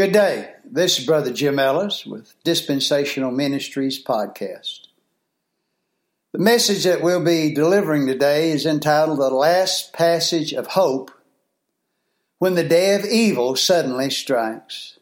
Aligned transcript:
Good 0.00 0.12
day. 0.12 0.54
This 0.64 0.98
is 0.98 1.04
Brother 1.04 1.30
Jim 1.30 1.58
Ellis 1.58 2.06
with 2.06 2.32
Dispensational 2.42 3.30
Ministries 3.30 4.02
Podcast. 4.02 4.86
The 6.32 6.38
message 6.38 6.84
that 6.84 7.02
we'll 7.02 7.22
be 7.22 7.52
delivering 7.52 8.06
today 8.06 8.50
is 8.50 8.64
entitled 8.64 9.18
The 9.18 9.28
Last 9.28 9.92
Passage 9.92 10.54
of 10.54 10.68
Hope 10.68 11.10
When 12.38 12.54
the 12.54 12.64
Day 12.64 12.94
of 12.94 13.04
Evil 13.04 13.56
Suddenly 13.56 14.08
Strikes. 14.08 14.98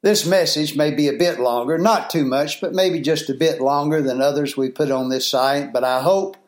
This 0.00 0.24
message 0.24 0.74
may 0.74 0.90
be 0.92 1.08
a 1.08 1.18
bit 1.18 1.38
longer, 1.38 1.76
not 1.76 2.08
too 2.08 2.24
much, 2.24 2.58
but 2.62 2.72
maybe 2.72 3.00
just 3.00 3.28
a 3.28 3.34
bit 3.34 3.60
longer 3.60 4.00
than 4.00 4.22
others 4.22 4.56
we 4.56 4.70
put 4.70 4.90
on 4.90 5.10
this 5.10 5.28
site, 5.28 5.74
but 5.74 5.84
I 5.84 6.00
hope 6.00 6.38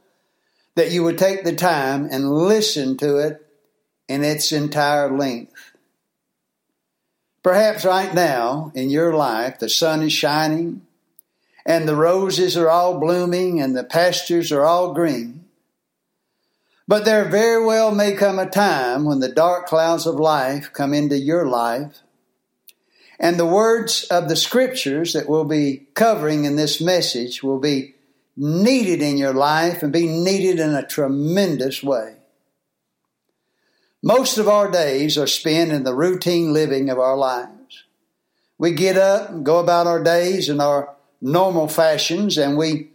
that 0.75 0.91
you 0.91 1.03
would 1.03 1.19
take 1.19 1.45
the 1.45 1.55
time 1.55 2.09
and 2.11 2.33
listen 2.33 2.97
to 2.97 3.19
it 3.19 3.47
in 4.09 4.25
its 4.25 4.53
entire 4.53 5.15
length. 5.15 5.53
Perhaps 7.49 7.87
right 7.87 8.13
now 8.13 8.71
in 8.75 8.91
your 8.91 9.15
life 9.15 9.59
the 9.59 9.71
sun 9.71 10.03
is 10.03 10.13
shining 10.13 10.83
and 11.65 11.89
the 11.89 11.97
roses 11.97 12.59
are 12.59 12.69
all 12.69 13.01
blooming 13.01 13.59
and 13.59 13.75
the 13.75 13.85
pastures 13.85 14.53
are 14.53 14.67
all 14.67 14.93
green. 14.93 15.47
But 16.87 17.07
there 17.07 17.25
very 17.25 17.65
well 17.65 17.91
may 17.91 18.13
come 18.13 18.39
a 18.39 18.45
time 18.45 19.07
when 19.07 19.21
the 19.21 19.33
dark 19.33 19.65
clouds 19.65 20.05
of 20.05 20.17
life 20.17 20.75
come 20.75 20.93
into 20.93 21.17
your 21.17 21.47
life 21.47 22.03
and 23.19 23.39
the 23.39 23.47
words 23.47 24.05
of 24.11 24.29
the 24.29 24.37
scriptures 24.37 25.15
that 25.15 25.27
we'll 25.27 25.47
be 25.47 25.87
covering 25.95 26.45
in 26.45 26.57
this 26.57 26.83
message 26.83 27.43
will 27.43 27.61
be 27.61 27.95
needed 28.37 29.01
in 29.01 29.17
your 29.17 29.33
life 29.33 29.83
and 29.83 29.91
be 29.91 30.07
needed 30.07 30.61
in 30.61 30.75
a 30.75 30.87
tremendous 30.87 31.83
way. 31.83 32.18
Most 34.03 34.39
of 34.39 34.49
our 34.49 34.71
days 34.71 35.19
are 35.19 35.27
spent 35.27 35.73
in 35.73 35.83
the 35.83 35.95
routine 35.95 36.53
living 36.53 36.89
of 36.89 36.99
our 36.99 37.17
lives. 37.17 37.85
We 38.57 38.73
get 38.73 38.97
up 38.97 39.31
and 39.31 39.45
go 39.45 39.59
about 39.59 39.87
our 39.87 40.03
days 40.03 40.49
in 40.49 40.61
our 40.61 40.95
normal 41.21 41.67
fashions 41.67 42.39
and 42.39 42.57
we 42.57 42.91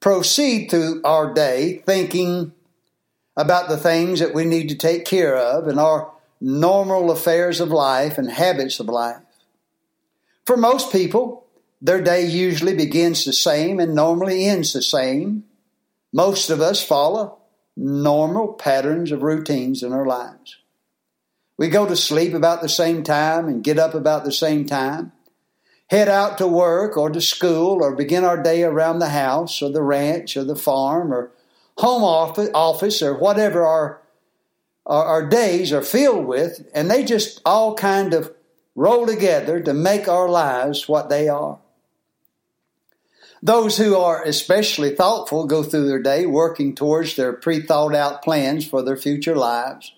proceed 0.00 0.70
through 0.70 1.02
our 1.04 1.32
day 1.32 1.82
thinking 1.86 2.52
about 3.36 3.68
the 3.68 3.76
things 3.76 4.18
that 4.18 4.34
we 4.34 4.44
need 4.44 4.68
to 4.70 4.74
take 4.74 5.04
care 5.04 5.36
of 5.36 5.68
and 5.68 5.78
our 5.78 6.10
normal 6.40 7.10
affairs 7.12 7.60
of 7.60 7.68
life 7.68 8.18
and 8.18 8.30
habits 8.30 8.80
of 8.80 8.86
life. 8.86 9.22
For 10.46 10.56
most 10.56 10.90
people, 10.90 11.46
their 11.80 12.02
day 12.02 12.26
usually 12.26 12.74
begins 12.74 13.24
the 13.24 13.32
same 13.32 13.78
and 13.78 13.94
normally 13.94 14.46
ends 14.46 14.72
the 14.72 14.82
same. 14.82 15.44
Most 16.12 16.50
of 16.50 16.60
us 16.60 16.82
follow 16.82 17.39
normal 17.80 18.52
patterns 18.52 19.10
of 19.10 19.22
routines 19.22 19.82
in 19.82 19.92
our 19.92 20.04
lives. 20.04 20.58
We 21.56 21.68
go 21.68 21.86
to 21.86 21.96
sleep 21.96 22.34
about 22.34 22.60
the 22.60 22.68
same 22.68 23.02
time 23.02 23.48
and 23.48 23.64
get 23.64 23.78
up 23.78 23.94
about 23.94 24.24
the 24.24 24.32
same 24.32 24.66
time, 24.66 25.12
head 25.88 26.08
out 26.08 26.38
to 26.38 26.46
work 26.46 26.96
or 26.96 27.10
to 27.10 27.20
school 27.20 27.82
or 27.82 27.96
begin 27.96 28.24
our 28.24 28.42
day 28.42 28.62
around 28.62 28.98
the 28.98 29.08
house 29.08 29.62
or 29.62 29.70
the 29.70 29.82
ranch 29.82 30.36
or 30.36 30.44
the 30.44 30.56
farm 30.56 31.12
or 31.12 31.32
home 31.78 32.02
office 32.02 33.02
or 33.02 33.18
whatever 33.18 33.66
our, 33.66 34.02
our, 34.84 35.04
our 35.04 35.28
days 35.28 35.72
are 35.72 35.82
filled 35.82 36.26
with, 36.26 36.68
and 36.74 36.90
they 36.90 37.02
just 37.02 37.40
all 37.46 37.74
kind 37.74 38.12
of 38.12 38.32
roll 38.74 39.06
together 39.06 39.60
to 39.60 39.72
make 39.72 40.06
our 40.06 40.28
lives 40.28 40.88
what 40.88 41.08
they 41.08 41.28
are. 41.28 41.58
Those 43.42 43.78
who 43.78 43.96
are 43.96 44.22
especially 44.22 44.94
thoughtful 44.94 45.46
go 45.46 45.62
through 45.62 45.88
their 45.88 46.02
day 46.02 46.26
working 46.26 46.74
towards 46.74 47.16
their 47.16 47.32
pre 47.32 47.60
thought 47.60 47.94
out 47.94 48.22
plans 48.22 48.66
for 48.66 48.82
their 48.82 48.96
future 48.96 49.34
lives, 49.34 49.94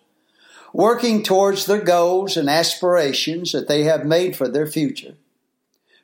working 0.73 1.23
towards 1.23 1.67
their 1.67 1.81
goals 1.81 2.37
and 2.37 2.49
aspirations 2.49 3.53
that 3.53 3.67
they 3.67 3.83
have 3.83 4.07
made 4.07 4.37
for 4.37 4.47
their 4.47 4.67
future, 4.67 5.17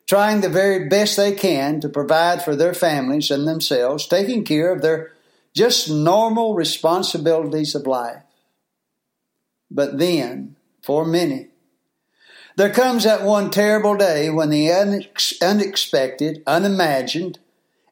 trying 0.06 0.40
the 0.40 0.48
very 0.48 0.88
best 0.88 1.16
they 1.16 1.32
can 1.32 1.80
to 1.80 1.88
provide 1.88 2.42
for 2.42 2.56
their 2.56 2.74
families 2.74 3.30
and 3.30 3.46
themselves, 3.46 4.06
taking 4.06 4.44
care 4.44 4.72
of 4.72 4.82
their 4.82 5.12
just 5.54 5.88
normal 5.88 6.54
responsibilities 6.54 7.74
of 7.74 7.86
life. 7.86 8.22
But 9.70 9.98
then, 9.98 10.56
for 10.82 11.04
many, 11.04 11.47
there 12.58 12.70
comes 12.70 13.04
that 13.04 13.22
one 13.22 13.52
terrible 13.52 13.96
day 13.96 14.28
when 14.30 14.50
the 14.50 14.72
unexpected, 15.40 16.42
unimagined, 16.44 17.38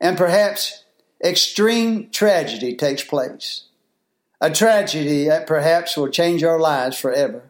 and 0.00 0.19
perhaps 0.19 0.82
extreme 1.25 2.10
tragedy 2.10 2.75
takes 2.75 3.05
place. 3.05 3.66
A 4.41 4.50
tragedy 4.50 5.28
that 5.28 5.47
perhaps 5.47 5.97
will 5.97 6.09
change 6.09 6.43
our 6.43 6.59
lives 6.59 6.99
forever. 6.99 7.44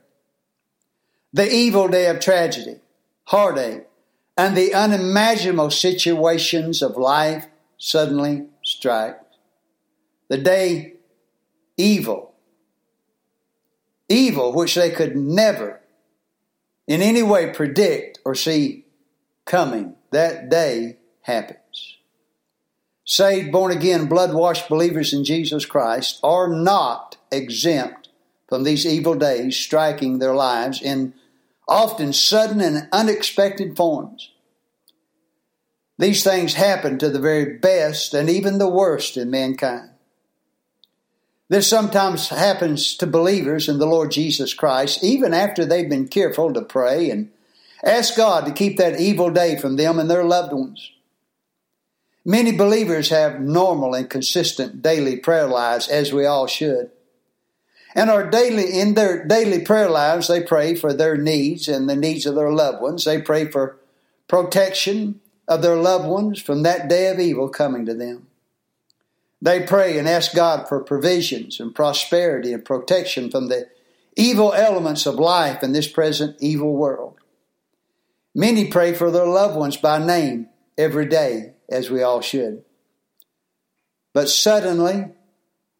The 1.32 1.50
evil 1.50 1.88
day 1.88 2.06
of 2.08 2.20
tragedy, 2.20 2.80
heartache, 3.24 3.86
and 4.36 4.54
the 4.54 4.74
unimaginable 4.74 5.70
situations 5.70 6.82
of 6.82 6.98
life 6.98 7.46
suddenly 7.78 8.44
strike. 8.62 9.18
The 10.28 10.36
day 10.36 10.96
evil, 11.78 12.34
evil 14.06 14.52
which 14.52 14.74
they 14.74 14.90
could 14.90 15.16
never 15.16 15.80
in 16.86 17.02
any 17.02 17.22
way 17.22 17.52
predict 17.52 18.18
or 18.24 18.34
see 18.34 18.84
coming, 19.44 19.94
that 20.10 20.48
day 20.48 20.96
happens. 21.22 21.96
Saved, 23.04 23.52
born 23.52 23.70
again, 23.70 24.06
blood 24.06 24.34
washed 24.34 24.68
believers 24.68 25.12
in 25.12 25.24
Jesus 25.24 25.64
Christ 25.64 26.18
are 26.22 26.48
not 26.48 27.16
exempt 27.30 28.08
from 28.48 28.64
these 28.64 28.84
evil 28.84 29.14
days 29.14 29.56
striking 29.56 30.18
their 30.18 30.34
lives 30.34 30.82
in 30.82 31.14
often 31.68 32.12
sudden 32.12 32.60
and 32.60 32.88
unexpected 32.92 33.76
forms. 33.76 34.30
These 35.98 36.22
things 36.22 36.54
happen 36.54 36.98
to 36.98 37.08
the 37.08 37.20
very 37.20 37.58
best 37.58 38.12
and 38.12 38.28
even 38.28 38.58
the 38.58 38.68
worst 38.68 39.16
in 39.16 39.30
mankind. 39.30 39.90
This 41.48 41.68
sometimes 41.68 42.28
happens 42.28 42.96
to 42.96 43.06
believers 43.06 43.68
in 43.68 43.78
the 43.78 43.86
Lord 43.86 44.10
Jesus 44.10 44.52
Christ, 44.52 45.04
even 45.04 45.32
after 45.32 45.64
they've 45.64 45.88
been 45.88 46.08
careful 46.08 46.52
to 46.52 46.62
pray 46.62 47.08
and 47.10 47.30
ask 47.84 48.16
God 48.16 48.46
to 48.46 48.52
keep 48.52 48.78
that 48.78 49.00
evil 49.00 49.30
day 49.30 49.56
from 49.56 49.76
them 49.76 49.98
and 49.98 50.10
their 50.10 50.24
loved 50.24 50.52
ones. 50.52 50.90
Many 52.24 52.50
believers 52.50 53.10
have 53.10 53.40
normal 53.40 53.94
and 53.94 54.10
consistent 54.10 54.82
daily 54.82 55.16
prayer 55.16 55.46
lives, 55.46 55.86
as 55.86 56.12
we 56.12 56.26
all 56.26 56.48
should. 56.48 56.90
And 57.94 58.10
our 58.10 58.28
daily, 58.28 58.78
in 58.78 58.94
their 58.94 59.24
daily 59.24 59.60
prayer 59.60 59.88
lives, 59.88 60.26
they 60.26 60.42
pray 60.42 60.74
for 60.74 60.92
their 60.92 61.16
needs 61.16 61.68
and 61.68 61.88
the 61.88 61.94
needs 61.94 62.26
of 62.26 62.34
their 62.34 62.50
loved 62.50 62.82
ones. 62.82 63.04
They 63.04 63.22
pray 63.22 63.48
for 63.48 63.78
protection 64.26 65.20
of 65.46 65.62
their 65.62 65.76
loved 65.76 66.08
ones 66.08 66.42
from 66.42 66.64
that 66.64 66.88
day 66.88 67.06
of 67.08 67.20
evil 67.20 67.48
coming 67.48 67.86
to 67.86 67.94
them. 67.94 68.26
They 69.42 69.60
pray 69.60 69.98
and 69.98 70.08
ask 70.08 70.34
God 70.34 70.68
for 70.68 70.82
provisions 70.82 71.60
and 71.60 71.74
prosperity 71.74 72.52
and 72.52 72.64
protection 72.64 73.30
from 73.30 73.48
the 73.48 73.68
evil 74.16 74.52
elements 74.52 75.06
of 75.06 75.16
life 75.16 75.62
in 75.62 75.72
this 75.72 75.88
present 75.88 76.36
evil 76.40 76.74
world. 76.74 77.18
Many 78.34 78.68
pray 78.68 78.94
for 78.94 79.10
their 79.10 79.26
loved 79.26 79.56
ones 79.56 79.76
by 79.76 80.04
name 80.04 80.48
every 80.76 81.06
day, 81.06 81.54
as 81.68 81.90
we 81.90 82.02
all 82.02 82.20
should. 82.20 82.64
But 84.12 84.28
suddenly, 84.28 85.12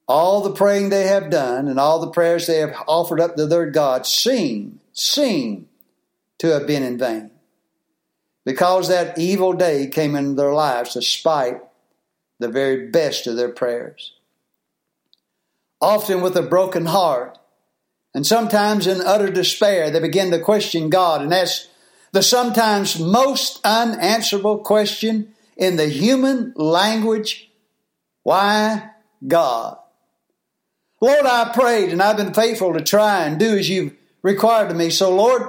all 0.07 0.43
the 0.43 0.53
praying 0.53 0.91
they 0.91 1.07
have 1.07 1.31
done 1.31 1.69
and 1.69 1.81
all 1.81 2.01
the 2.01 2.11
prayers 2.11 2.47
they 2.47 2.59
have 2.59 2.77
offered 2.87 3.21
up 3.21 3.37
to 3.37 3.47
their 3.47 3.71
God 3.71 4.07
seem, 4.07 4.81
seem 4.93 5.69
to 6.39 6.49
have 6.49 6.67
been 6.67 6.83
in 6.83 6.99
vain. 6.99 7.31
Because 8.45 8.89
that 8.89 9.19
evil 9.19 9.53
day 9.53 9.89
came 9.89 10.15
into 10.15 10.35
their 10.35 10.53
lives 10.53 10.95
despite 10.95 11.61
the 12.39 12.49
very 12.49 12.89
best 12.89 13.27
of 13.27 13.37
their 13.37 13.49
prayers. 13.49 14.13
Often 15.81 16.23
with 16.23 16.37
a 16.37 16.43
broken 16.43 16.87
heart, 16.87 17.39
and 18.15 18.27
sometimes 18.27 18.87
in 18.87 19.01
utter 19.01 19.31
despair, 19.31 19.91
they 19.91 20.01
begin 20.01 20.31
to 20.31 20.39
question 20.39 20.89
God 20.89 21.21
and 21.21 21.35
ask 21.35 21.69
the 22.13 22.23
sometimes 22.23 22.99
most 22.99 23.61
unanswerable 23.63 24.59
question 24.59 25.35
in 25.57 25.77
the 25.77 25.89
human 25.89 26.53
language 26.57 27.51
why 28.23 28.91
God? 29.27 29.79
Lord, 31.01 31.27
I 31.27 31.53
prayed 31.53 31.91
and 31.93 32.03
I've 32.03 32.17
been 32.17 32.35
faithful 32.35 32.73
to 32.73 32.81
try 32.81 33.25
and 33.25 33.39
do 33.39 33.57
as 33.57 33.69
you've 33.69 33.95
required 34.23 34.71
of 34.71 34.77
me. 34.77 34.91
So, 34.91 35.15
Lord, 35.15 35.43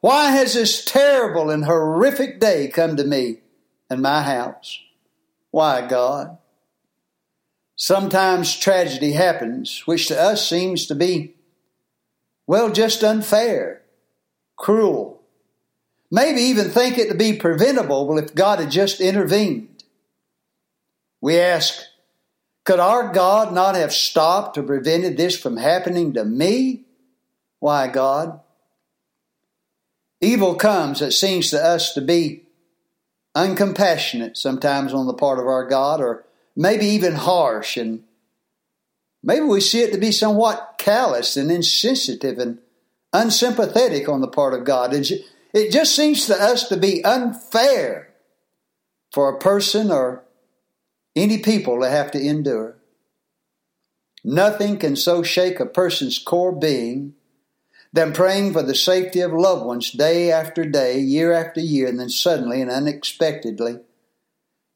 why 0.00 0.32
has 0.32 0.54
this 0.54 0.84
terrible 0.84 1.50
and 1.50 1.64
horrific 1.64 2.38
day 2.38 2.68
come 2.68 2.96
to 2.96 3.04
me 3.04 3.38
and 3.90 4.02
my 4.02 4.22
house? 4.22 4.78
Why, 5.56 5.86
God? 5.86 6.36
Sometimes 7.76 8.54
tragedy 8.54 9.12
happens, 9.12 9.86
which 9.86 10.06
to 10.08 10.20
us 10.20 10.46
seems 10.46 10.84
to 10.88 10.94
be, 10.94 11.32
well, 12.46 12.70
just 12.70 13.02
unfair, 13.02 13.80
cruel. 14.56 15.22
Maybe 16.10 16.42
even 16.42 16.68
think 16.68 16.98
it 16.98 17.08
to 17.08 17.14
be 17.14 17.38
preventable 17.38 18.18
if 18.18 18.34
God 18.34 18.58
had 18.58 18.70
just 18.70 19.00
intervened. 19.00 19.82
We 21.22 21.40
ask, 21.40 21.80
could 22.66 22.78
our 22.78 23.10
God 23.14 23.54
not 23.54 23.76
have 23.76 23.94
stopped 23.94 24.58
or 24.58 24.62
prevented 24.62 25.16
this 25.16 25.40
from 25.40 25.56
happening 25.56 26.12
to 26.12 26.24
me? 26.26 26.84
Why, 27.60 27.88
God? 27.88 28.40
evil 30.20 30.56
comes 30.56 31.00
that 31.00 31.12
seems 31.12 31.48
to 31.48 31.64
us 31.64 31.94
to 31.94 32.02
be 32.02 32.45
uncompassionate 33.36 34.36
sometimes 34.36 34.94
on 34.94 35.06
the 35.06 35.14
part 35.14 35.38
of 35.38 35.46
our 35.46 35.68
God, 35.68 36.00
or 36.00 36.24
maybe 36.56 36.86
even 36.86 37.14
harsh, 37.14 37.76
and 37.76 38.02
maybe 39.22 39.44
we 39.44 39.60
see 39.60 39.82
it 39.82 39.92
to 39.92 39.98
be 39.98 40.10
somewhat 40.10 40.76
callous 40.78 41.36
and 41.36 41.50
insensitive 41.50 42.38
and 42.38 42.58
unsympathetic 43.12 44.08
on 44.08 44.22
the 44.22 44.28
part 44.28 44.54
of 44.54 44.64
God. 44.64 44.94
It 44.94 45.70
just 45.70 45.94
seems 45.94 46.26
to 46.26 46.34
us 46.34 46.68
to 46.68 46.76
be 46.76 47.04
unfair 47.04 48.14
for 49.12 49.28
a 49.28 49.38
person 49.38 49.90
or 49.90 50.24
any 51.14 51.38
people 51.38 51.80
to 51.80 51.88
have 51.88 52.10
to 52.12 52.20
endure. 52.20 52.76
Nothing 54.24 54.78
can 54.78 54.96
so 54.96 55.22
shake 55.22 55.60
a 55.60 55.66
person's 55.66 56.18
core 56.18 56.52
being 56.52 57.14
than 57.96 58.12
praying 58.12 58.52
for 58.52 58.62
the 58.62 58.74
safety 58.74 59.20
of 59.20 59.32
loved 59.32 59.64
ones 59.64 59.90
day 59.90 60.30
after 60.30 60.66
day, 60.66 60.98
year 60.98 61.32
after 61.32 61.60
year, 61.60 61.88
and 61.88 61.98
then 61.98 62.10
suddenly 62.10 62.60
and 62.60 62.70
unexpectedly 62.70 63.78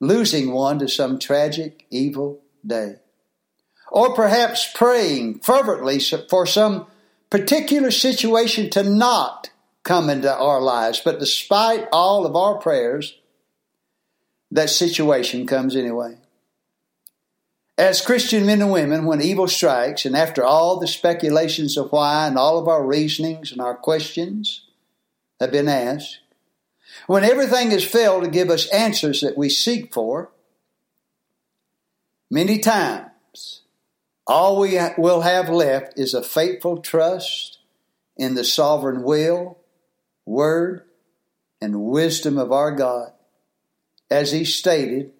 losing 0.00 0.52
one 0.52 0.78
to 0.78 0.88
some 0.88 1.18
tragic, 1.18 1.84
evil 1.90 2.40
day. 2.66 2.96
Or 3.92 4.14
perhaps 4.14 4.70
praying 4.74 5.40
fervently 5.40 6.00
for 6.30 6.46
some 6.46 6.86
particular 7.28 7.90
situation 7.90 8.70
to 8.70 8.82
not 8.82 9.50
come 9.82 10.08
into 10.08 10.34
our 10.34 10.62
lives, 10.62 11.02
but 11.04 11.20
despite 11.20 11.88
all 11.92 12.24
of 12.24 12.34
our 12.34 12.56
prayers, 12.56 13.18
that 14.50 14.70
situation 14.70 15.46
comes 15.46 15.76
anyway. 15.76 16.16
As 17.78 18.02
Christian 18.02 18.44
men 18.44 18.60
and 18.60 18.70
women, 18.70 19.06
when 19.06 19.22
evil 19.22 19.48
strikes, 19.48 20.04
and 20.04 20.16
after 20.16 20.44
all 20.44 20.78
the 20.78 20.86
speculations 20.86 21.76
of 21.76 21.90
why 21.92 22.26
and 22.26 22.36
all 22.36 22.58
of 22.58 22.68
our 22.68 22.84
reasonings 22.84 23.52
and 23.52 23.60
our 23.60 23.74
questions 23.74 24.66
have 25.40 25.50
been 25.50 25.68
asked, 25.68 26.18
when 27.06 27.24
everything 27.24 27.70
has 27.70 27.84
failed 27.84 28.24
to 28.24 28.30
give 28.30 28.50
us 28.50 28.68
answers 28.68 29.20
that 29.22 29.38
we 29.38 29.48
seek 29.48 29.94
for, 29.94 30.30
many 32.30 32.58
times 32.58 33.62
all 34.26 34.60
we 34.60 34.78
will 34.98 35.22
have 35.22 35.48
left 35.48 35.98
is 35.98 36.14
a 36.14 36.22
faithful 36.22 36.78
trust 36.78 37.58
in 38.16 38.34
the 38.34 38.44
sovereign 38.44 39.02
will, 39.02 39.58
word, 40.26 40.84
and 41.60 41.82
wisdom 41.82 42.38
of 42.38 42.52
our 42.52 42.72
God, 42.72 43.12
as 44.10 44.32
He 44.32 44.44
stated 44.44 45.12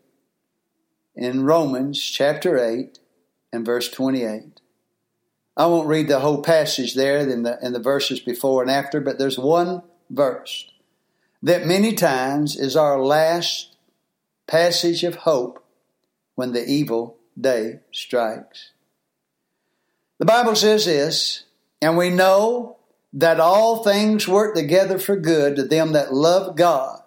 in 1.21 1.45
Romans 1.45 2.03
chapter 2.03 2.59
8 2.59 2.99
and 3.53 3.65
verse 3.65 3.91
28. 3.91 4.61
I 5.55 5.67
won't 5.67 5.87
read 5.87 6.09
the 6.09 6.21
whole 6.21 6.43
passage 6.43 6.95
there 6.95 7.19
in 7.19 7.43
the, 7.43 7.59
in 7.61 7.75
the 7.75 7.79
verses 7.79 8.21
before 8.21 8.63
and 8.63 8.71
after, 8.71 9.01
but 9.01 9.19
there's 9.19 9.39
one 9.39 9.83
verse 10.09 10.71
that 11.43 11.67
many 11.67 11.93
times 11.93 12.57
is 12.57 12.75
our 12.75 12.99
last 12.99 13.77
passage 14.47 15.05
of 15.05 15.15
hope 15.17 15.63
when 16.37 16.53
the 16.53 16.67
evil 16.67 17.19
day 17.39 17.81
strikes. 17.93 18.71
The 20.19 20.25
Bible 20.25 20.57
says 20.57 20.87
this, 20.87 21.45
and 21.83 21.99
we 21.99 22.09
know 22.09 22.79
that 23.13 23.41
all 23.41 23.85
things 23.85 24.27
work 24.27 24.55
together 24.55 24.99
for 24.99 25.17
good 25.17 25.57
to 25.57 25.65
them 25.65 25.93
that 25.93 26.15
love 26.15 26.57
God, 26.57 27.03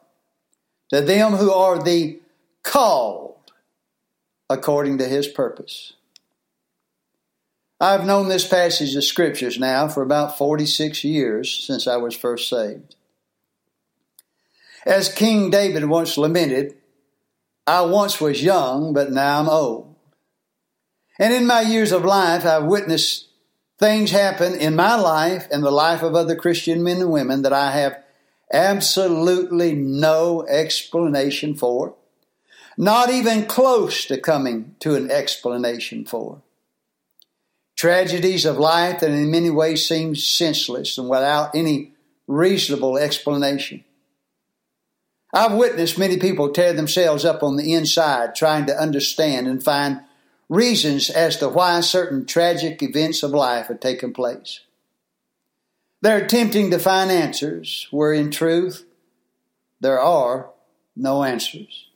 to 0.90 1.02
them 1.02 1.34
who 1.34 1.52
are 1.52 1.82
the 1.82 2.20
called 2.62 3.23
according 4.54 5.00
to 5.00 5.08
his 5.08 5.28
purpose. 5.28 5.94
I've 7.82 8.06
known 8.06 8.30
this 8.30 8.48
passage 8.48 8.96
of 8.96 9.04
scriptures 9.04 9.60
now 9.60 9.90
for 9.90 10.04
about 10.04 10.38
46 10.38 11.04
years 11.04 11.52
since 11.52 11.86
I 11.88 11.98
was 11.98 12.16
first 12.16 12.48
saved. 12.48 12.96
As 14.86 15.14
King 15.14 15.50
David 15.50 15.86
once 15.86 16.18
lamented, 16.18 16.76
I 17.68 17.82
once 17.82 18.22
was 18.22 18.44
young, 18.44 18.94
but 18.94 19.12
now 19.12 19.42
I'm 19.42 19.50
old. 19.50 19.96
And 21.20 21.34
in 21.34 21.46
my 21.46 21.62
years 21.62 21.92
of 21.92 22.06
life, 22.06 22.46
I've 22.46 22.66
witnessed 22.66 23.28
things 23.80 24.12
happen 24.12 24.56
in 24.56 24.76
my 24.76 24.96
life 24.96 25.48
and 25.52 25.64
the 25.64 25.72
life 25.72 26.04
of 26.04 26.16
other 26.16 26.36
Christian 26.36 26.84
men 26.84 27.02
and 27.02 27.12
women 27.12 27.42
that 27.42 27.54
I 27.54 27.72
have 27.72 28.02
absolutely 28.52 29.74
no 29.74 30.46
explanation 30.48 31.56
for 31.56 31.96
not 32.78 33.10
even 33.10 33.46
close 33.46 34.06
to 34.06 34.20
coming 34.20 34.76
to 34.80 34.96
an 34.96 35.12
explanation 35.12 36.06
for. 36.06 36.42
Tragedies 37.76 38.46
of 38.46 38.58
life 38.58 39.00
that 39.00 39.12
in 39.12 39.32
many 39.32 39.50
ways 39.50 39.88
seem 39.88 40.16
senseless 40.16 40.98
and 40.98 41.10
without 41.10 41.56
any 41.56 41.92
reasonable 42.28 42.98
explanation. 42.98 43.84
I've 45.34 45.54
witnessed 45.54 45.98
many 45.98 46.18
people 46.18 46.50
tear 46.50 46.74
themselves 46.74 47.26
up 47.26 47.42
on 47.42 47.58
the 47.58 47.74
inside 47.74 48.36
trying 48.36 48.68
to 48.68 48.80
understand 48.80 49.48
and 49.48 49.64
find 49.64 50.02
reasons 50.48 51.10
as 51.10 51.38
to 51.38 51.50
why 51.50 51.80
certain 51.82 52.26
tragic 52.26 52.84
events 52.84 53.24
of 53.24 53.32
life 53.32 53.68
have 53.68 53.80
taken 53.80 54.14
place. 54.14 54.62
They're 56.02 56.24
attempting 56.24 56.70
to 56.72 56.80
find 56.80 57.10
answers 57.12 57.88
where 57.90 58.14
in 58.14 58.30
truth 58.30 58.86
there 59.80 60.00
are 60.00 60.50
no 60.96 61.24
answers. 61.24 61.88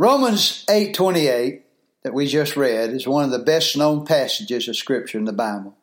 Romans 0.00 0.64
8:28 0.70 1.60
that 2.04 2.14
we 2.14 2.26
just 2.26 2.56
read 2.56 2.88
is 2.88 3.06
one 3.06 3.24
of 3.24 3.30
the 3.30 3.38
best 3.38 3.76
known 3.76 4.06
passages 4.06 4.66
of 4.66 4.74
scripture 4.74 5.18
in 5.18 5.26
the 5.26 5.30
Bible. 5.34 5.76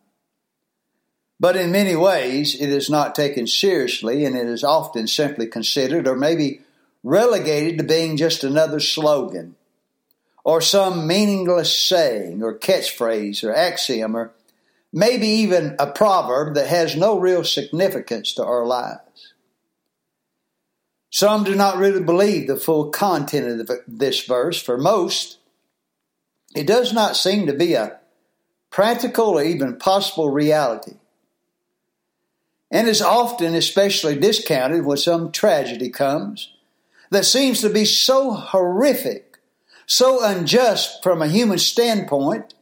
But 1.39 1.55
in 1.55 1.71
many 1.71 1.95
ways 1.95 2.59
it 2.59 2.69
is 2.69 2.89
not 2.89 3.13
taken 3.13 3.45
seriously 3.45 4.25
and 4.25 4.35
it 4.35 4.47
is 4.47 4.63
often 4.63 5.05
simply 5.05 5.45
considered 5.45 6.07
or 6.07 6.15
maybe 6.15 6.61
relegated 7.03 7.77
to 7.77 7.83
being 7.83 8.17
just 8.17 8.43
another 8.43 8.79
slogan 8.79 9.55
or 10.43 10.61
some 10.61 11.05
meaningless 11.05 11.71
saying 11.71 12.41
or 12.41 12.57
catchphrase 12.57 13.43
or 13.43 13.53
axiom 13.53 14.17
or 14.17 14.31
maybe 14.91 15.27
even 15.27 15.75
a 15.77 15.85
proverb 15.85 16.55
that 16.55 16.69
has 16.69 16.95
no 16.95 17.19
real 17.19 17.43
significance 17.43 18.33
to 18.33 18.43
our 18.43 18.65
lives. 18.65 19.35
Some 21.17 21.43
do 21.43 21.55
not 21.55 21.77
really 21.77 22.03
believe 22.03 22.45
the 22.45 22.57
full 22.57 22.91
content 22.91 23.59
of 23.59 23.71
this 23.87 24.23
verse. 24.25 24.61
For 24.61 24.77
most, 24.77 25.39
it 26.53 26.67
does 26.67 26.93
not 26.93 27.17
seem 27.17 27.47
to 27.47 27.53
be 27.53 27.73
a 27.73 27.99
practical 28.69 29.29
or 29.29 29.41
even 29.43 29.79
possible 29.79 30.29
reality, 30.29 30.97
and 32.69 32.87
is 32.87 33.01
often 33.01 33.55
especially 33.55 34.15
discounted 34.15 34.85
when 34.85 34.97
some 34.97 35.31
tragedy 35.31 35.89
comes 35.89 36.53
that 37.09 37.25
seems 37.25 37.61
to 37.61 37.69
be 37.71 37.85
so 37.85 38.33
horrific, 38.33 39.39
so 39.87 40.23
unjust 40.23 41.01
from 41.01 41.23
a 41.23 41.27
human 41.27 41.57
standpoint, 41.57 42.53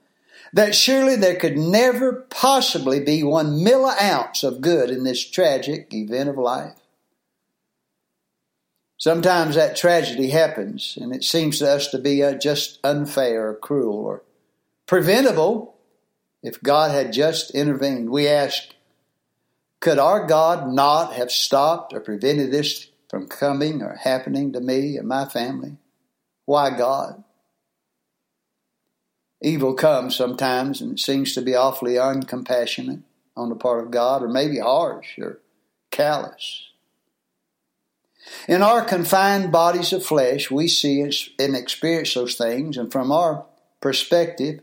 that 0.54 0.74
surely 0.74 1.18
there 1.18 1.36
could 1.36 1.58
never 1.58 2.26
possibly 2.30 3.02
be 3.02 3.22
one 3.22 3.62
milliounce 3.62 4.46
of 4.46 4.62
good 4.62 4.90
in 4.90 5.04
this 5.04 5.30
tragic 5.30 5.94
event 5.94 6.30
of 6.30 6.38
life. 6.38 6.80
Sometimes 9.06 9.54
that 9.54 9.76
tragedy 9.76 10.32
happens, 10.32 10.98
and 11.00 11.14
it 11.14 11.24
seems 11.24 11.60
to 11.60 11.70
us 11.70 11.90
to 11.90 12.00
be 12.00 12.24
uh, 12.24 12.34
just 12.34 12.80
unfair 12.84 13.50
or 13.50 13.54
cruel 13.54 14.04
or 14.04 14.24
preventable 14.88 15.76
if 16.42 16.60
God 16.64 16.90
had 16.90 17.14
just 17.14 17.52
intervened. 17.52 18.10
We 18.10 18.28
ask, 18.28 18.64
could 19.80 20.00
our 20.00 20.26
God 20.26 20.74
not 20.74 21.14
have 21.14 21.30
stopped 21.30 21.94
or 21.94 22.00
prevented 22.00 22.50
this 22.50 22.88
from 23.08 23.28
coming 23.28 23.84
or 23.84 23.94
happening 23.94 24.54
to 24.54 24.60
me 24.60 24.98
and 24.98 25.08
my 25.08 25.26
family? 25.26 25.78
Why 26.46 26.76
God? 26.76 27.24
Evil 29.40 29.76
comes 29.76 30.16
sometimes 30.16 30.82
and 30.82 30.94
it 30.94 31.00
seems 31.00 31.36
to 31.36 31.44
be 31.44 31.54
awfully 31.54 31.94
uncompassionate 31.94 33.04
on 33.38 33.50
the 33.50 33.56
part 33.56 33.84
of 33.84 33.92
God, 33.92 34.24
or 34.24 34.30
maybe 34.30 34.58
harsh 34.58 35.20
or 35.20 35.42
callous. 35.92 36.72
In 38.48 38.62
our 38.62 38.84
confined 38.84 39.52
bodies 39.52 39.94
of 39.94 40.06
flesh, 40.06 40.52
we 40.52 40.68
see 40.68 41.02
and 41.02 41.56
experience 41.56 42.14
those 42.14 42.36
things, 42.36 42.78
and 42.78 42.92
from 42.92 43.12
our 43.12 43.46
perspective, 43.82 44.62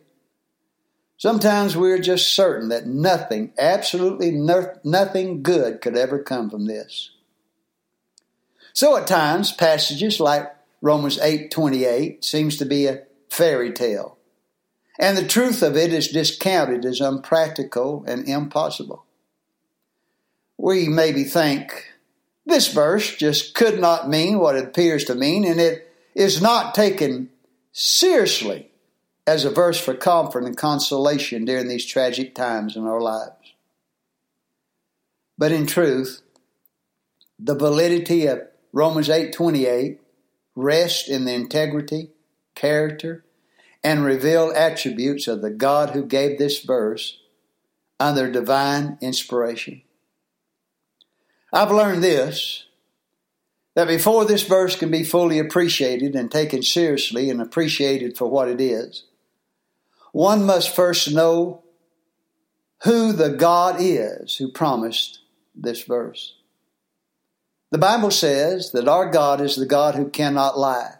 sometimes 1.16 1.76
we're 1.76 1.98
just 1.98 2.32
certain 2.34 2.68
that 2.70 2.86
nothing, 2.86 3.52
absolutely 3.58 4.30
nothing 4.32 5.42
good 5.42 5.80
could 5.80 5.96
ever 5.96 6.18
come 6.18 6.50
from 6.50 6.66
this. 6.66 7.10
So 8.72 8.96
at 8.96 9.06
times, 9.06 9.52
passages 9.52 10.18
like 10.18 10.54
Romans 10.80 11.18
8:28 11.18 12.24
seems 12.24 12.56
to 12.56 12.64
be 12.64 12.86
a 12.86 13.02
fairy 13.28 13.72
tale. 13.72 14.18
And 14.98 15.16
the 15.16 15.26
truth 15.26 15.62
of 15.62 15.76
it 15.76 15.92
is 15.92 16.08
discounted 16.08 16.84
as 16.84 17.00
unpractical 17.00 18.04
and 18.06 18.28
impossible. 18.28 19.04
We 20.58 20.88
maybe 20.88 21.24
think 21.24 21.91
this 22.44 22.72
verse 22.72 23.16
just 23.16 23.54
could 23.54 23.80
not 23.80 24.08
mean 24.08 24.38
what 24.38 24.56
it 24.56 24.64
appears 24.64 25.04
to 25.04 25.14
mean, 25.14 25.44
and 25.44 25.60
it 25.60 25.88
is 26.14 26.42
not 26.42 26.74
taken 26.74 27.30
seriously 27.72 28.70
as 29.26 29.44
a 29.44 29.50
verse 29.50 29.80
for 29.80 29.94
comfort 29.94 30.44
and 30.44 30.56
consolation 30.56 31.44
during 31.44 31.68
these 31.68 31.86
tragic 31.86 32.34
times 32.34 32.76
in 32.76 32.84
our 32.84 33.00
lives. 33.00 33.54
But 35.38 35.52
in 35.52 35.66
truth, 35.66 36.22
the 37.38 37.54
validity 37.54 38.26
of 38.26 38.42
Romans 38.72 39.08
8:28 39.08 40.00
rests 40.54 41.08
in 41.08 41.24
the 41.24 41.32
integrity, 41.32 42.10
character, 42.54 43.24
and 43.82 44.04
revealed 44.04 44.54
attributes 44.54 45.26
of 45.26 45.42
the 45.42 45.50
God 45.50 45.90
who 45.90 46.04
gave 46.04 46.38
this 46.38 46.60
verse 46.60 47.18
under 47.98 48.30
divine 48.30 48.98
inspiration. 49.00 49.82
I've 51.52 51.70
learned 51.70 52.02
this 52.02 52.64
that 53.74 53.88
before 53.88 54.24
this 54.24 54.42
verse 54.42 54.76
can 54.76 54.90
be 54.90 55.02
fully 55.02 55.38
appreciated 55.38 56.14
and 56.14 56.30
taken 56.30 56.62
seriously 56.62 57.30
and 57.30 57.40
appreciated 57.40 58.16
for 58.16 58.26
what 58.26 58.48
it 58.48 58.60
is, 58.60 59.04
one 60.12 60.44
must 60.44 60.74
first 60.74 61.12
know 61.12 61.62
who 62.84 63.12
the 63.12 63.30
God 63.30 63.76
is 63.78 64.36
who 64.36 64.50
promised 64.50 65.20
this 65.54 65.82
verse. 65.82 66.34
The 67.70 67.78
Bible 67.78 68.10
says 68.10 68.72
that 68.72 68.88
our 68.88 69.10
God 69.10 69.40
is 69.40 69.56
the 69.56 69.66
God 69.66 69.94
who 69.94 70.10
cannot 70.10 70.58
lie. 70.58 70.96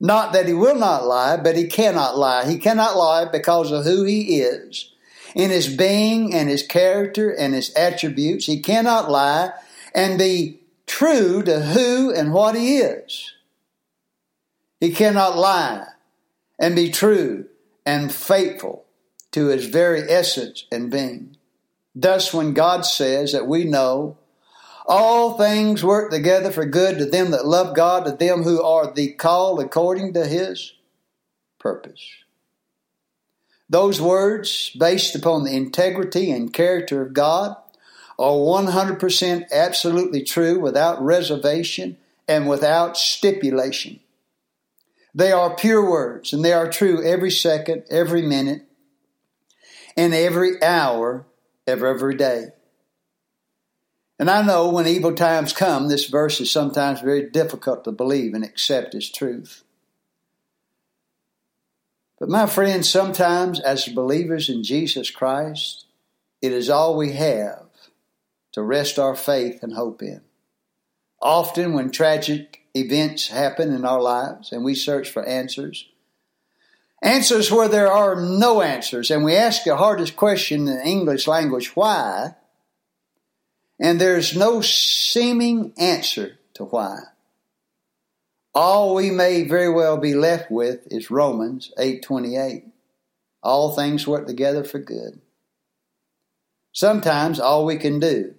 Not 0.00 0.32
that 0.32 0.46
he 0.46 0.52
will 0.52 0.74
not 0.74 1.06
lie, 1.06 1.36
but 1.36 1.56
he 1.56 1.68
cannot 1.68 2.18
lie. 2.18 2.46
He 2.48 2.58
cannot 2.58 2.96
lie 2.96 3.26
because 3.30 3.70
of 3.70 3.84
who 3.84 4.04
he 4.04 4.40
is. 4.40 4.92
In 5.34 5.50
his 5.50 5.74
being 5.74 6.34
and 6.34 6.48
his 6.48 6.66
character 6.66 7.30
and 7.30 7.54
his 7.54 7.72
attributes, 7.74 8.46
he 8.46 8.60
cannot 8.60 9.10
lie 9.10 9.52
and 9.94 10.18
be 10.18 10.60
true 10.86 11.42
to 11.42 11.60
who 11.60 12.12
and 12.12 12.32
what 12.32 12.54
he 12.54 12.78
is. 12.78 13.32
He 14.80 14.92
cannot 14.92 15.36
lie 15.36 15.86
and 16.58 16.76
be 16.76 16.90
true 16.90 17.46
and 17.84 18.12
faithful 18.12 18.84
to 19.32 19.46
his 19.46 19.66
very 19.66 20.02
essence 20.02 20.66
and 20.70 20.90
being. 20.90 21.36
Thus, 21.94 22.32
when 22.32 22.52
God 22.52 22.84
says 22.84 23.32
that 23.32 23.46
we 23.46 23.64
know 23.64 24.18
all 24.86 25.36
things 25.36 25.82
work 25.82 26.10
together 26.10 26.52
for 26.52 26.64
good 26.64 26.98
to 26.98 27.06
them 27.06 27.32
that 27.32 27.46
love 27.46 27.74
God, 27.74 28.04
to 28.04 28.12
them 28.12 28.42
who 28.42 28.62
are 28.62 28.92
the 28.92 29.12
called 29.12 29.60
according 29.60 30.12
to 30.14 30.26
his 30.26 30.74
purpose. 31.58 32.06
Those 33.68 34.00
words, 34.00 34.70
based 34.78 35.14
upon 35.14 35.44
the 35.44 35.56
integrity 35.56 36.30
and 36.30 36.52
character 36.52 37.02
of 37.02 37.12
God, 37.12 37.56
are 38.18 38.32
100% 38.32 39.50
absolutely 39.50 40.22
true 40.22 40.58
without 40.58 41.02
reservation 41.02 41.96
and 42.28 42.48
without 42.48 42.96
stipulation. 42.96 44.00
They 45.14 45.32
are 45.32 45.54
pure 45.54 45.88
words 45.88 46.32
and 46.32 46.44
they 46.44 46.52
are 46.52 46.70
true 46.70 47.04
every 47.04 47.30
second, 47.30 47.84
every 47.90 48.22
minute, 48.22 48.62
and 49.96 50.14
every 50.14 50.62
hour 50.62 51.26
of 51.66 51.82
every 51.82 52.16
day. 52.16 52.48
And 54.18 54.30
I 54.30 54.42
know 54.42 54.70
when 54.70 54.86
evil 54.86 55.14
times 55.14 55.52
come, 55.52 55.88
this 55.88 56.06
verse 56.06 56.40
is 56.40 56.50
sometimes 56.50 57.00
very 57.00 57.28
difficult 57.28 57.84
to 57.84 57.92
believe 57.92 58.32
and 58.32 58.44
accept 58.44 58.94
as 58.94 59.10
truth. 59.10 59.62
But 62.18 62.28
my 62.28 62.46
friends, 62.46 62.88
sometimes 62.88 63.60
as 63.60 63.88
believers 63.88 64.48
in 64.48 64.62
Jesus 64.62 65.10
Christ, 65.10 65.84
it 66.40 66.52
is 66.52 66.70
all 66.70 66.96
we 66.96 67.12
have 67.12 67.66
to 68.52 68.62
rest 68.62 68.98
our 68.98 69.14
faith 69.14 69.62
and 69.62 69.74
hope 69.74 70.02
in. 70.02 70.22
Often, 71.20 71.74
when 71.74 71.90
tragic 71.90 72.62
events 72.74 73.28
happen 73.28 73.72
in 73.72 73.84
our 73.84 74.00
lives 74.00 74.52
and 74.52 74.64
we 74.64 74.74
search 74.74 75.10
for 75.10 75.24
answers, 75.24 75.88
answers 77.02 77.50
where 77.50 77.68
there 77.68 77.90
are 77.92 78.16
no 78.16 78.62
answers, 78.62 79.10
and 79.10 79.24
we 79.24 79.34
ask 79.34 79.64
the 79.64 79.76
hardest 79.76 80.16
question 80.16 80.68
in 80.68 80.76
the 80.76 80.86
English 80.86 81.26
language, 81.26 81.76
why? 81.76 82.34
And 83.78 84.00
there's 84.00 84.34
no 84.34 84.62
seeming 84.62 85.74
answer 85.76 86.38
to 86.54 86.64
why. 86.64 87.00
All 88.56 88.94
we 88.94 89.10
may 89.10 89.42
very 89.42 89.68
well 89.68 89.98
be 89.98 90.14
left 90.14 90.50
with 90.50 90.90
is 90.90 91.10
Romans 91.10 91.72
8:28. 91.76 92.64
All 93.42 93.76
things 93.76 94.06
work 94.06 94.26
together 94.26 94.64
for 94.64 94.78
good. 94.78 95.20
Sometimes 96.72 97.38
all 97.38 97.66
we 97.66 97.76
can 97.76 98.00
do 98.00 98.34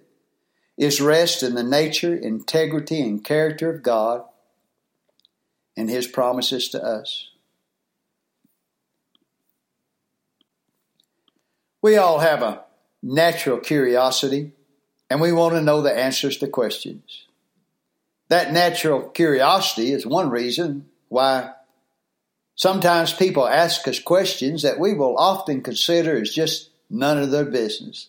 is 0.76 1.00
rest 1.00 1.44
in 1.44 1.54
the 1.54 1.62
nature, 1.62 2.16
integrity, 2.16 3.00
and 3.00 3.24
character 3.24 3.70
of 3.70 3.84
God 3.84 4.24
and 5.76 5.88
His 5.88 6.08
promises 6.08 6.68
to 6.70 6.84
us. 6.84 7.30
We 11.80 11.96
all 11.96 12.18
have 12.18 12.42
a 12.42 12.64
natural 13.00 13.58
curiosity 13.58 14.50
and 15.08 15.20
we 15.20 15.30
want 15.30 15.54
to 15.54 15.60
know 15.60 15.80
the 15.80 15.96
answers 15.96 16.38
to 16.38 16.48
questions. 16.48 17.27
That 18.28 18.52
natural 18.52 19.08
curiosity 19.08 19.92
is 19.92 20.06
one 20.06 20.30
reason 20.30 20.86
why 21.08 21.52
sometimes 22.54 23.12
people 23.12 23.48
ask 23.48 23.86
us 23.88 23.98
questions 23.98 24.62
that 24.62 24.78
we 24.78 24.94
will 24.94 25.16
often 25.16 25.62
consider 25.62 26.20
as 26.20 26.34
just 26.34 26.70
none 26.90 27.18
of 27.18 27.30
their 27.30 27.44
business 27.44 28.08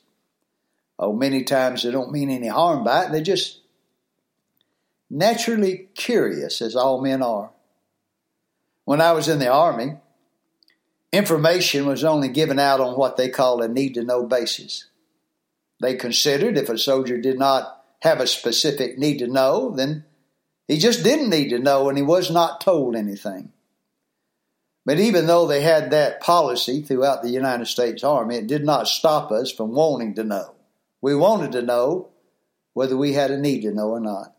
oh, 1.00 1.14
many 1.14 1.44
times 1.44 1.84
they 1.84 1.92
don't 1.92 2.12
mean 2.12 2.30
any 2.30 2.48
harm 2.48 2.84
by 2.84 3.06
it. 3.06 3.12
They're 3.12 3.22
just 3.22 3.62
naturally 5.10 5.90
curious, 5.96 6.62
as 6.62 6.76
all 6.76 7.02
men 7.02 7.24
are. 7.24 7.52
When 8.84 9.02
I 9.02 9.14
was 9.14 9.28
in 9.28 9.40
the 9.40 9.52
Army, 9.52 9.96
information 11.12 11.86
was 11.86 12.04
only 12.04 12.28
given 12.28 12.60
out 12.60 12.82
on 12.82 12.98
what 12.98 13.18
they 13.18 13.30
call 13.30 13.62
a 13.62 13.68
need 13.68 13.94
to 13.94 14.04
know 14.04 14.26
basis. 14.26 14.86
They 15.82 15.96
considered 15.96 16.58
if 16.58 16.70
a 16.70 16.78
soldier 16.78 17.18
did 17.18 17.40
not 17.40 17.84
have 18.02 18.20
a 18.20 18.28
specific 18.28 18.98
need 18.98 19.20
to 19.20 19.28
know, 19.28 19.72
then 19.72 20.04
he 20.70 20.78
just 20.78 21.04
didn't 21.04 21.32
need 21.32 21.50
to 21.50 21.58
know 21.58 21.90
and 21.90 21.98
he 21.98 22.04
was 22.04 22.30
not 22.30 22.62
told 22.62 22.96
anything. 22.96 23.52
But 24.86 25.00
even 25.00 25.26
though 25.26 25.48
they 25.48 25.62
had 25.62 25.90
that 25.90 26.22
policy 26.22 26.84
throughout 26.84 27.24
the 27.24 27.32
United 27.32 27.66
States 27.66 28.04
Army, 28.04 28.36
it 28.36 28.46
did 28.46 28.64
not 28.64 28.88
stop 28.88 29.32
us 29.32 29.52
from 29.52 29.74
wanting 29.74 30.14
to 30.14 30.24
know. 30.24 30.54
We 31.02 31.16
wanted 31.16 31.54
to 31.54 31.64
know 31.64 32.10
whether 32.74 32.96
we 32.96 33.14
had 33.14 33.32
a 33.32 33.38
need 33.38 33.62
to 33.62 33.72
know 33.72 33.90
or 33.90 34.00
not. 34.00 34.36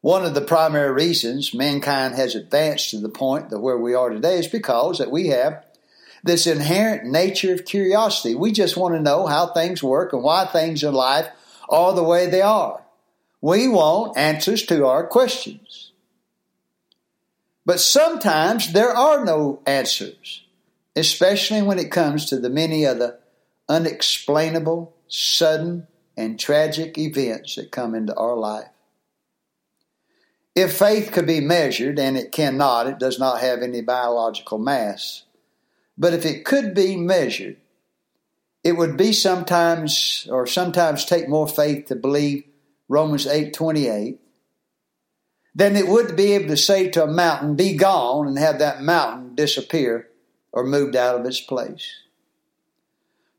One 0.00 0.24
of 0.24 0.32
the 0.32 0.40
primary 0.40 0.92
reasons 0.92 1.52
mankind 1.52 2.14
has 2.14 2.34
advanced 2.34 2.90
to 2.90 3.00
the 3.00 3.10
point 3.10 3.50
that 3.50 3.60
where 3.60 3.76
we 3.76 3.92
are 3.92 4.08
today 4.08 4.38
is 4.38 4.48
because 4.48 4.96
that 4.96 5.10
we 5.10 5.26
have 5.26 5.62
this 6.24 6.46
inherent 6.46 7.04
nature 7.04 7.52
of 7.52 7.66
curiosity. 7.66 8.34
We 8.34 8.50
just 8.50 8.78
want 8.78 8.94
to 8.94 9.00
know 9.00 9.26
how 9.26 9.52
things 9.52 9.82
work 9.82 10.14
and 10.14 10.22
why 10.22 10.46
things 10.46 10.82
in 10.82 10.94
life 10.94 11.28
are 11.68 11.92
the 11.92 12.02
way 12.02 12.28
they 12.28 12.40
are. 12.40 12.82
We 13.40 13.68
want 13.68 14.18
answers 14.18 14.64
to 14.66 14.86
our 14.86 15.06
questions. 15.06 15.92
But 17.64 17.80
sometimes 17.80 18.72
there 18.72 18.90
are 18.90 19.24
no 19.24 19.62
answers, 19.66 20.44
especially 20.96 21.62
when 21.62 21.78
it 21.78 21.90
comes 21.90 22.26
to 22.26 22.38
the 22.38 22.50
many 22.50 22.84
other 22.84 23.18
unexplainable 23.68 24.94
sudden, 25.08 25.86
and 26.16 26.38
tragic 26.38 26.98
events 26.98 27.54
that 27.54 27.70
come 27.70 27.94
into 27.94 28.14
our 28.14 28.36
life. 28.36 28.68
If 30.54 30.76
faith 30.76 31.12
could 31.12 31.26
be 31.26 31.40
measured, 31.40 31.98
and 31.98 32.18
it 32.18 32.32
cannot, 32.32 32.88
it 32.88 32.98
does 32.98 33.18
not 33.18 33.40
have 33.40 33.62
any 33.62 33.80
biological 33.80 34.58
mass, 34.58 35.22
but 35.96 36.12
if 36.12 36.26
it 36.26 36.44
could 36.44 36.74
be 36.74 36.96
measured, 36.96 37.56
it 38.62 38.72
would 38.72 38.96
be 38.96 39.12
sometimes 39.12 40.26
or 40.30 40.46
sometimes 40.46 41.04
take 41.04 41.28
more 41.28 41.48
faith 41.48 41.86
to 41.86 41.96
believe 41.96 42.44
Romans 42.90 43.24
8:28 43.24 44.18
than 45.54 45.76
it 45.76 45.86
would 45.86 46.16
be 46.16 46.32
able 46.32 46.48
to 46.48 46.56
say 46.56 46.90
to 46.90 47.04
a 47.04 47.06
mountain 47.06 47.54
be 47.54 47.76
gone 47.76 48.26
and 48.26 48.38
have 48.38 48.58
that 48.58 48.82
mountain 48.82 49.34
disappear 49.34 50.08
or 50.52 50.64
moved 50.64 50.96
out 50.96 51.18
of 51.18 51.24
its 51.24 51.40
place. 51.40 52.02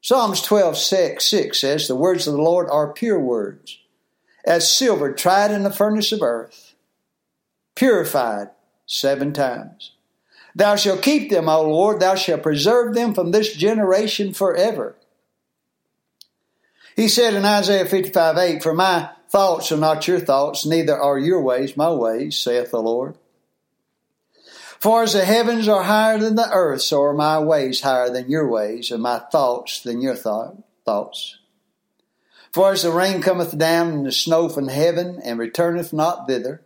Psalms 0.01 0.41
12, 0.41 0.77
6, 0.77 1.25
6 1.25 1.59
says, 1.59 1.87
The 1.87 1.95
words 1.95 2.27
of 2.27 2.33
the 2.33 2.41
Lord 2.41 2.69
are 2.69 2.91
pure 2.91 3.19
words, 3.19 3.77
as 4.45 4.69
silver 4.69 5.13
tried 5.13 5.51
in 5.51 5.63
the 5.63 5.69
furnace 5.69 6.11
of 6.11 6.21
earth, 6.21 6.73
purified 7.75 8.49
seven 8.85 9.31
times. 9.31 9.91
Thou 10.55 10.75
shalt 10.75 11.01
keep 11.01 11.29
them, 11.29 11.47
O 11.47 11.61
Lord, 11.61 11.99
thou 11.99 12.15
shalt 12.15 12.43
preserve 12.43 12.93
them 12.93 13.13
from 13.13 13.31
this 13.31 13.55
generation 13.55 14.33
forever. 14.33 14.95
He 16.95 17.07
said 17.07 17.33
in 17.33 17.45
Isaiah 17.45 17.85
55, 17.85 18.37
8, 18.37 18.63
For 18.63 18.73
my 18.73 19.11
thoughts 19.31 19.71
are 19.71 19.77
not 19.77 20.07
your 20.07 20.19
thoughts, 20.19 20.65
neither 20.65 20.97
are 20.97 21.17
your 21.17 21.41
ways 21.41 21.77
my 21.77 21.89
ways, 21.89 22.37
saith 22.37 22.71
the 22.71 22.81
Lord. 22.81 23.15
For 24.79 25.03
as 25.03 25.13
the 25.13 25.23
heavens 25.23 25.67
are 25.67 25.83
higher 25.83 26.17
than 26.17 26.35
the 26.35 26.49
earth, 26.51 26.81
so 26.81 27.03
are 27.03 27.13
my 27.13 27.39
ways 27.39 27.81
higher 27.81 28.09
than 28.09 28.29
your 28.29 28.47
ways, 28.47 28.91
and 28.91 29.01
my 29.01 29.19
thoughts 29.19 29.81
than 29.81 30.01
your 30.01 30.15
thought, 30.15 30.55
thoughts. 30.85 31.37
For 32.51 32.71
as 32.71 32.81
the 32.81 32.91
rain 32.91 33.21
cometh 33.21 33.57
down 33.57 33.89
and 33.89 34.05
the 34.05 34.11
snow 34.11 34.49
from 34.49 34.67
heaven, 34.67 35.21
and 35.23 35.39
returneth 35.39 35.93
not 35.93 36.27
thither, 36.27 36.63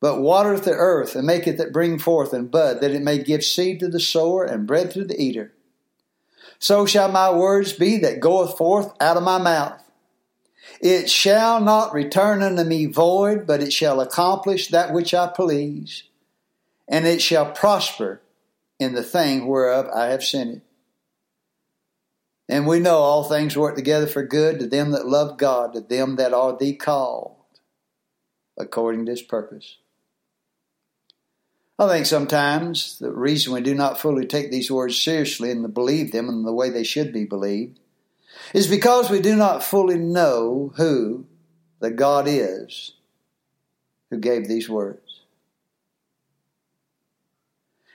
but 0.00 0.20
watereth 0.20 0.64
the 0.64 0.72
earth, 0.72 1.16
and 1.16 1.26
maketh 1.26 1.58
it 1.58 1.72
bring 1.72 1.98
forth 1.98 2.32
and 2.32 2.50
bud, 2.50 2.80
that 2.80 2.90
it 2.90 3.02
may 3.02 3.18
give 3.18 3.42
seed 3.42 3.80
to 3.80 3.88
the 3.88 4.00
sower 4.00 4.44
and 4.44 4.66
bread 4.66 4.90
to 4.90 5.04
the 5.04 5.20
eater. 5.20 5.52
So 6.58 6.86
shall 6.86 7.10
my 7.10 7.32
words 7.32 7.72
be 7.72 7.98
that 7.98 8.20
goeth 8.20 8.58
forth 8.58 8.92
out 9.00 9.16
of 9.16 9.22
my 9.22 9.38
mouth. 9.38 9.82
It 10.80 11.10
shall 11.10 11.60
not 11.60 11.92
return 11.92 12.42
unto 12.42 12.62
me 12.62 12.86
void, 12.86 13.46
but 13.46 13.62
it 13.62 13.72
shall 13.72 14.00
accomplish 14.00 14.68
that 14.68 14.92
which 14.92 15.12
I 15.12 15.26
please, 15.26 16.04
and 16.86 17.06
it 17.06 17.20
shall 17.20 17.50
prosper 17.50 18.20
in 18.78 18.94
the 18.94 19.02
thing 19.02 19.46
whereof 19.46 19.88
I 19.92 20.06
have 20.06 20.22
sent 20.22 20.56
it. 20.56 20.62
And 22.48 22.66
we 22.66 22.78
know 22.78 22.98
all 22.98 23.24
things 23.24 23.56
work 23.56 23.74
together 23.74 24.06
for 24.06 24.22
good 24.22 24.60
to 24.60 24.66
them 24.66 24.92
that 24.92 25.06
love 25.06 25.36
God, 25.36 25.74
to 25.74 25.80
them 25.80 26.16
that 26.16 26.32
are 26.32 26.56
the 26.56 26.74
called, 26.74 27.36
according 28.56 29.04
to 29.06 29.12
his 29.12 29.22
purpose. 29.22 29.78
I 31.78 31.88
think 31.88 32.06
sometimes 32.06 32.98
the 32.98 33.12
reason 33.12 33.52
we 33.52 33.60
do 33.60 33.74
not 33.74 34.00
fully 34.00 34.26
take 34.26 34.50
these 34.50 34.70
words 34.70 35.00
seriously 35.00 35.50
and 35.50 35.74
believe 35.74 36.12
them 36.12 36.28
in 36.28 36.44
the 36.44 36.52
way 36.52 36.70
they 36.70 36.84
should 36.84 37.12
be 37.12 37.24
believed 37.24 37.78
is 38.54 38.66
because 38.66 39.10
we 39.10 39.20
do 39.20 39.36
not 39.36 39.62
fully 39.62 39.98
know 39.98 40.72
who 40.76 41.26
the 41.80 41.90
God 41.90 42.26
is 42.28 42.92
who 44.10 44.18
gave 44.18 44.48
these 44.48 44.68
words. 44.68 45.20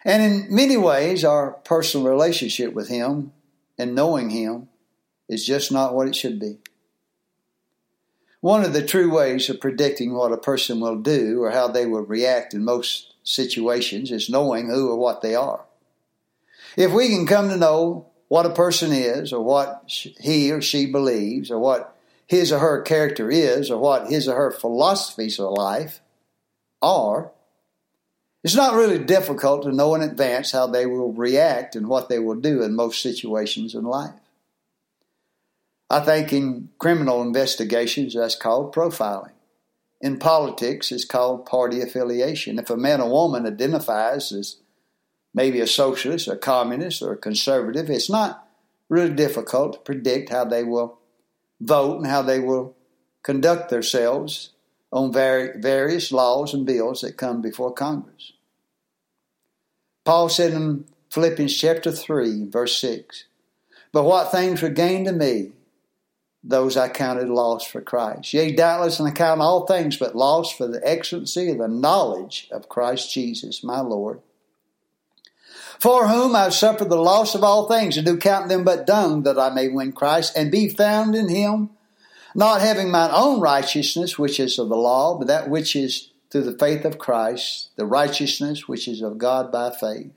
And 0.06 0.22
in 0.22 0.56
many 0.56 0.78
ways, 0.78 1.24
our 1.24 1.52
personal 1.52 2.08
relationship 2.08 2.74
with 2.74 2.90
Him 2.90 3.32
and 3.78 3.96
knowing 3.96 4.30
Him 4.30 4.68
is 5.30 5.46
just 5.46 5.72
not 5.72 5.96
what 5.96 6.08
it 6.08 6.16
should 6.16 6.40
be. 6.40 6.58
One 8.42 8.66
of 8.66 8.74
the 8.74 8.86
true 8.86 9.10
ways 9.10 9.50
of 9.50 9.62
predicting 9.62 10.14
what 10.14 10.34
a 10.34 10.38
person 10.38 10.82
will 10.82 10.98
do 10.98 11.42
or 11.42 11.52
how 11.52 11.70
they 11.70 11.86
will 11.86 12.02
react 12.02 12.54
in 12.54 12.66
most 12.66 13.14
situations 13.24 14.12
is 14.12 14.30
knowing 14.30 14.70
who 14.70 14.90
or 14.90 14.98
what 14.98 15.22
they 15.22 15.34
are. 15.34 15.66
If 16.76 16.92
we 16.92 17.08
can 17.08 17.26
come 17.26 17.48
to 17.50 17.56
know 17.56 18.08
what 18.34 18.48
a 18.48 18.50
person 18.50 18.92
is 18.92 19.32
or 19.32 19.44
what 19.44 19.84
he 20.20 20.52
or 20.52 20.60
she 20.60 20.88
believes 20.88 21.52
or 21.52 21.60
what 21.60 21.96
his 22.26 22.52
or 22.52 22.58
her 22.58 22.82
character 22.82 23.30
is 23.30 23.70
or 23.70 23.78
what 23.78 24.08
his 24.08 24.28
or 24.28 24.36
her 24.36 24.50
philosophies 24.50 25.38
of 25.38 25.52
life 25.52 26.02
are, 26.82 27.32
it's 28.44 28.56
not 28.56 28.74
really 28.74 28.98
difficult 28.98 29.62
to 29.62 29.72
know 29.72 29.94
in 29.94 30.02
advance 30.02 30.52
how 30.52 30.66
they 30.66 30.88
will 30.88 31.14
react 31.14 31.76
and 31.76 31.88
what 31.88 32.10
they 32.10 32.18
will 32.18 32.34
do 32.34 32.64
in 32.64 32.76
most 32.76 33.04
situations 33.04 33.76
in 33.76 33.84
life. 33.84 34.20
I 35.92 36.00
think 36.00 36.34
in 36.34 36.70
criminal 36.80 37.22
investigations, 37.22 38.16
that's 38.16 38.36
called 38.36 38.74
profiling. 38.74 39.34
In 40.02 40.18
politics, 40.18 40.92
it's 40.92 41.06
called 41.06 41.46
party 41.46 41.82
affiliation. 41.82 42.58
If 42.58 42.72
a 42.72 42.78
man 42.78 43.00
or 43.00 43.12
woman 43.12 43.46
identifies 43.46 44.32
as 44.32 44.56
maybe 45.34 45.60
a 45.60 45.68
socialist, 45.68 46.28
a 46.28 46.36
communist, 46.36 47.02
or 47.02 47.14
a 47.14 47.18
conservative, 47.18 47.90
it's 47.90 48.10
not 48.10 48.48
really 48.90 49.14
difficult 49.14 49.74
to 49.74 49.80
predict 49.80 50.30
how 50.30 50.46
they 50.46 50.64
will 50.64 51.00
vote 51.60 51.98
and 51.98 52.08
how 52.08 52.22
they 52.22 52.40
will 52.40 52.76
conduct 53.24 53.70
themselves 53.70 54.52
on 54.92 55.12
various 55.12 56.12
laws 56.12 56.54
and 56.54 56.66
bills 56.66 57.02
that 57.02 57.18
come 57.18 57.42
before 57.42 57.74
Congress. 57.74 58.34
Paul 60.06 60.30
said 60.30 60.54
in 60.54 60.86
Philippians 61.10 61.58
chapter 61.58 61.92
3, 61.92 62.50
verse 62.50 62.78
6, 62.78 63.24
But 63.92 64.04
what 64.04 64.32
things 64.32 64.62
were 64.62 64.70
gained 64.70 65.08
to 65.08 65.14
me, 65.14 65.54
those 66.44 66.76
I 66.76 66.90
counted 66.90 67.30
lost 67.30 67.70
for 67.70 67.82
Christ. 67.82 68.34
Yea, 68.34 68.52
doubtless, 68.52 69.00
and 69.00 69.08
I 69.08 69.12
count 69.12 69.42
all 69.42 69.66
things 69.66 69.98
but 69.98 70.16
lost 70.16 70.58
for 70.58 70.68
the 70.68 70.86
excellency 70.88 71.50
of 71.50 71.58
the 71.58 71.70
knowledge 71.70 72.50
of 72.52 72.68
Christ 72.68 73.14
Jesus, 73.14 73.64
my 73.64 73.80
Lord. 73.80 74.20
For 75.84 76.08
whom 76.08 76.34
I 76.34 76.44
have 76.44 76.54
suffered 76.54 76.90
the 76.90 76.96
loss 76.96 77.36
of 77.36 77.44
all 77.44 77.68
things, 77.68 77.98
and 77.98 78.06
do 78.06 78.16
count 78.16 78.48
them 78.48 78.64
but 78.64 78.88
dung, 78.88 79.24
that 79.24 79.38
I 79.38 79.50
may 79.50 79.68
win 79.68 79.92
Christ, 79.92 80.32
and 80.34 80.50
be 80.50 80.70
found 80.70 81.14
in 81.14 81.28
him, 81.28 81.72
not 82.34 82.62
having 82.62 82.90
mine 82.90 83.10
own 83.12 83.42
righteousness, 83.42 84.18
which 84.18 84.40
is 84.40 84.58
of 84.58 84.70
the 84.70 84.78
law, 84.78 85.18
but 85.18 85.28
that 85.28 85.50
which 85.50 85.76
is 85.76 86.12
through 86.32 86.44
the 86.44 86.58
faith 86.58 86.86
of 86.86 87.00
Christ, 87.00 87.72
the 87.76 87.86
righteousness 87.86 88.66
which 88.66 88.88
is 88.88 89.02
of 89.02 89.18
God 89.18 89.52
by 89.52 89.72
faith, 89.72 90.14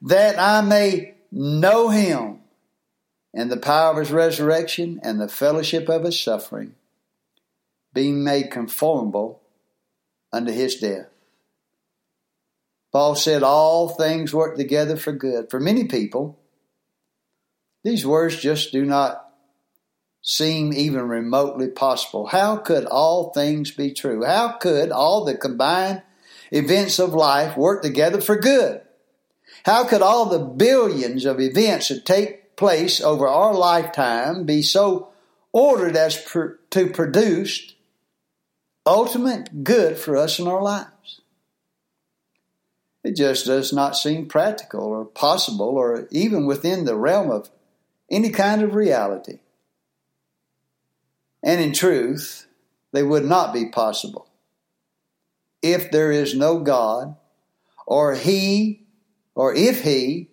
that 0.00 0.38
I 0.38 0.62
may 0.62 1.16
know 1.30 1.90
him 1.90 2.38
and 3.34 3.52
the 3.52 3.58
power 3.58 3.90
of 3.92 3.98
his 3.98 4.10
resurrection 4.10 5.00
and 5.02 5.20
the 5.20 5.28
fellowship 5.28 5.90
of 5.90 6.04
his 6.04 6.18
suffering, 6.18 6.76
being 7.92 8.24
made 8.24 8.50
conformable 8.50 9.42
unto 10.32 10.50
his 10.50 10.76
death. 10.76 11.13
Paul 12.94 13.16
said, 13.16 13.42
All 13.42 13.88
things 13.88 14.32
work 14.32 14.56
together 14.56 14.96
for 14.96 15.10
good. 15.10 15.50
For 15.50 15.58
many 15.58 15.88
people, 15.88 16.38
these 17.82 18.06
words 18.06 18.36
just 18.36 18.70
do 18.70 18.84
not 18.84 19.28
seem 20.22 20.72
even 20.72 21.08
remotely 21.08 21.66
possible. 21.66 22.26
How 22.26 22.56
could 22.56 22.84
all 22.86 23.32
things 23.32 23.72
be 23.72 23.92
true? 23.92 24.24
How 24.24 24.52
could 24.52 24.92
all 24.92 25.24
the 25.24 25.36
combined 25.36 26.02
events 26.52 27.00
of 27.00 27.14
life 27.14 27.56
work 27.56 27.82
together 27.82 28.20
for 28.20 28.36
good? 28.36 28.80
How 29.64 29.82
could 29.82 30.00
all 30.00 30.26
the 30.26 30.38
billions 30.38 31.24
of 31.24 31.40
events 31.40 31.88
that 31.88 32.06
take 32.06 32.54
place 32.54 33.00
over 33.00 33.26
our 33.26 33.54
lifetime 33.54 34.44
be 34.44 34.62
so 34.62 35.08
ordered 35.52 35.96
as 35.96 36.24
to 36.70 36.90
produce 36.90 37.74
ultimate 38.86 39.64
good 39.64 39.98
for 39.98 40.16
us 40.16 40.38
in 40.38 40.46
our 40.46 40.62
lives? 40.62 41.22
It 43.04 43.16
just 43.16 43.44
does 43.44 43.70
not 43.70 43.96
seem 43.96 44.26
practical 44.26 44.82
or 44.82 45.04
possible 45.04 45.76
or 45.76 46.08
even 46.10 46.46
within 46.46 46.86
the 46.86 46.96
realm 46.96 47.30
of 47.30 47.50
any 48.10 48.30
kind 48.30 48.62
of 48.62 48.74
reality. 48.74 49.40
And 51.42 51.60
in 51.60 51.74
truth, 51.74 52.46
they 52.92 53.02
would 53.02 53.26
not 53.26 53.52
be 53.52 53.68
possible 53.68 54.26
if 55.60 55.90
there 55.90 56.10
is 56.10 56.34
no 56.34 56.60
God, 56.60 57.16
or 57.86 58.14
He, 58.14 58.86
or 59.34 59.54
if 59.54 59.82
He 59.82 60.30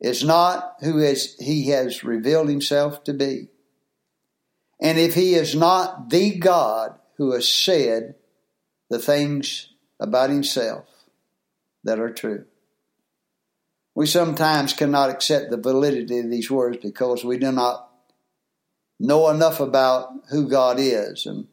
is 0.00 0.24
not 0.24 0.76
who 0.80 0.98
is, 0.98 1.36
He 1.38 1.68
has 1.68 2.02
revealed 2.02 2.48
Himself 2.48 3.04
to 3.04 3.12
be. 3.12 3.48
And 4.80 4.98
if 4.98 5.14
He 5.14 5.34
is 5.34 5.54
not 5.54 6.10
the 6.10 6.38
God 6.38 6.98
who 7.16 7.32
has 7.32 7.48
said 7.48 8.14
the 8.88 8.98
things 8.98 9.68
about 9.98 10.30
Himself 10.30 10.95
that 11.86 11.98
are 11.98 12.12
true. 12.12 12.44
We 13.94 14.06
sometimes 14.06 14.74
cannot 14.74 15.08
accept 15.08 15.50
the 15.50 15.56
validity 15.56 16.18
of 16.18 16.30
these 16.30 16.50
words 16.50 16.76
because 16.82 17.24
we 17.24 17.38
do 17.38 17.50
not 17.50 17.88
know 19.00 19.30
enough 19.30 19.58
about 19.58 20.12
who 20.30 20.48
God 20.48 20.78
is, 20.78 21.24
and 21.24 21.46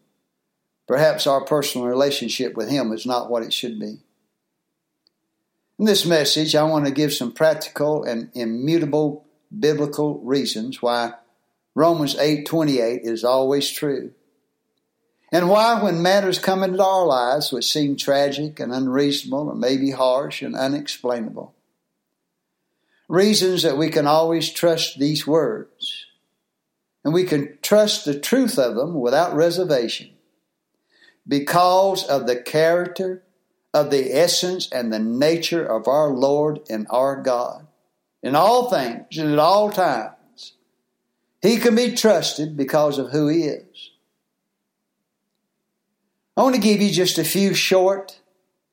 perhaps 0.87 1.25
our 1.25 1.45
personal 1.45 1.87
relationship 1.87 2.55
with 2.55 2.69
Him 2.69 2.91
is 2.91 3.05
not 3.05 3.29
what 3.29 3.43
it 3.43 3.53
should 3.53 3.79
be. 3.79 3.99
In 5.79 5.85
this 5.85 6.05
message, 6.05 6.55
I 6.55 6.63
want 6.63 6.85
to 6.85 6.91
give 6.91 7.13
some 7.13 7.31
practical 7.31 8.03
and 8.03 8.29
immutable 8.33 9.25
biblical 9.57 10.19
reasons 10.19 10.81
why 10.81 11.13
Romans 11.75 12.15
8:28 12.15 13.01
is 13.03 13.23
always 13.23 13.69
true. 13.69 14.11
And 15.33 15.49
why 15.49 15.81
when 15.81 16.03
matters 16.03 16.37
come 16.37 16.61
into 16.61 16.83
our 16.83 17.07
lives 17.07 17.51
which 17.51 17.71
seem 17.71 17.95
tragic 17.95 18.59
and 18.59 18.71
unreasonable 18.71 19.49
or 19.49 19.55
maybe 19.55 19.89
harsh 19.89 20.43
and 20.43 20.55
unexplainable. 20.55 21.55
Reasons 23.09 23.63
that 23.63 23.75
we 23.75 23.89
can 23.89 24.05
always 24.05 24.51
trust 24.51 24.99
these 24.99 25.25
words 25.25 26.05
and 27.03 27.15
we 27.15 27.23
can 27.23 27.57
trust 27.63 28.05
the 28.05 28.17
truth 28.17 28.59
of 28.59 28.75
them 28.75 28.93
without 29.01 29.35
reservation 29.35 30.11
because 31.27 32.05
of 32.05 32.27
the 32.27 32.39
character, 32.39 33.23
of 33.73 33.89
the 33.89 34.15
essence, 34.15 34.69
and 34.71 34.93
the 34.93 34.99
nature 34.99 35.65
of 35.65 35.87
our 35.87 36.09
Lord 36.09 36.59
and 36.69 36.85
our 36.91 37.19
God. 37.19 37.65
In 38.21 38.35
all 38.35 38.69
things 38.69 39.17
and 39.17 39.33
at 39.33 39.39
all 39.39 39.71
times, 39.71 40.53
He 41.41 41.57
can 41.57 41.73
be 41.73 41.95
trusted 41.95 42.55
because 42.55 42.99
of 42.99 43.09
who 43.09 43.27
He 43.29 43.45
is. 43.45 43.92
I 46.35 46.43
want 46.43 46.55
to 46.55 46.61
give 46.61 46.81
you 46.81 46.91
just 46.91 47.17
a 47.17 47.23
few 47.23 47.53
short 47.53 48.19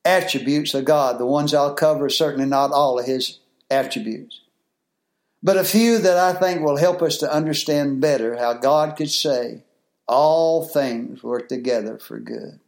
attributes 0.05 0.75
of 0.75 0.85
God. 0.85 1.19
The 1.19 1.27
ones 1.27 1.53
I'll 1.53 1.75
cover 1.75 2.07
are 2.07 2.11
certainly 2.11 2.47
not 2.47 2.73
all 2.73 2.99
of 2.99 3.07
His 3.07 3.39
attributes 3.71 4.41
but 5.43 5.57
a 5.57 5.65
few 5.65 5.99
that 5.99 6.19
I 6.19 6.35
think 6.35 6.61
will 6.61 6.77
help 6.77 7.03
us 7.03 7.19
to 7.19 7.33
understand 7.33 8.01
better 8.01 8.37
how 8.37 8.55
God 8.55 8.97
could 8.97 9.11
say, 9.11 9.63
all 10.07 10.67
things 10.67 11.23
work 11.23 11.49
together 11.49 11.99
for 11.99 12.19
good. 12.19 12.61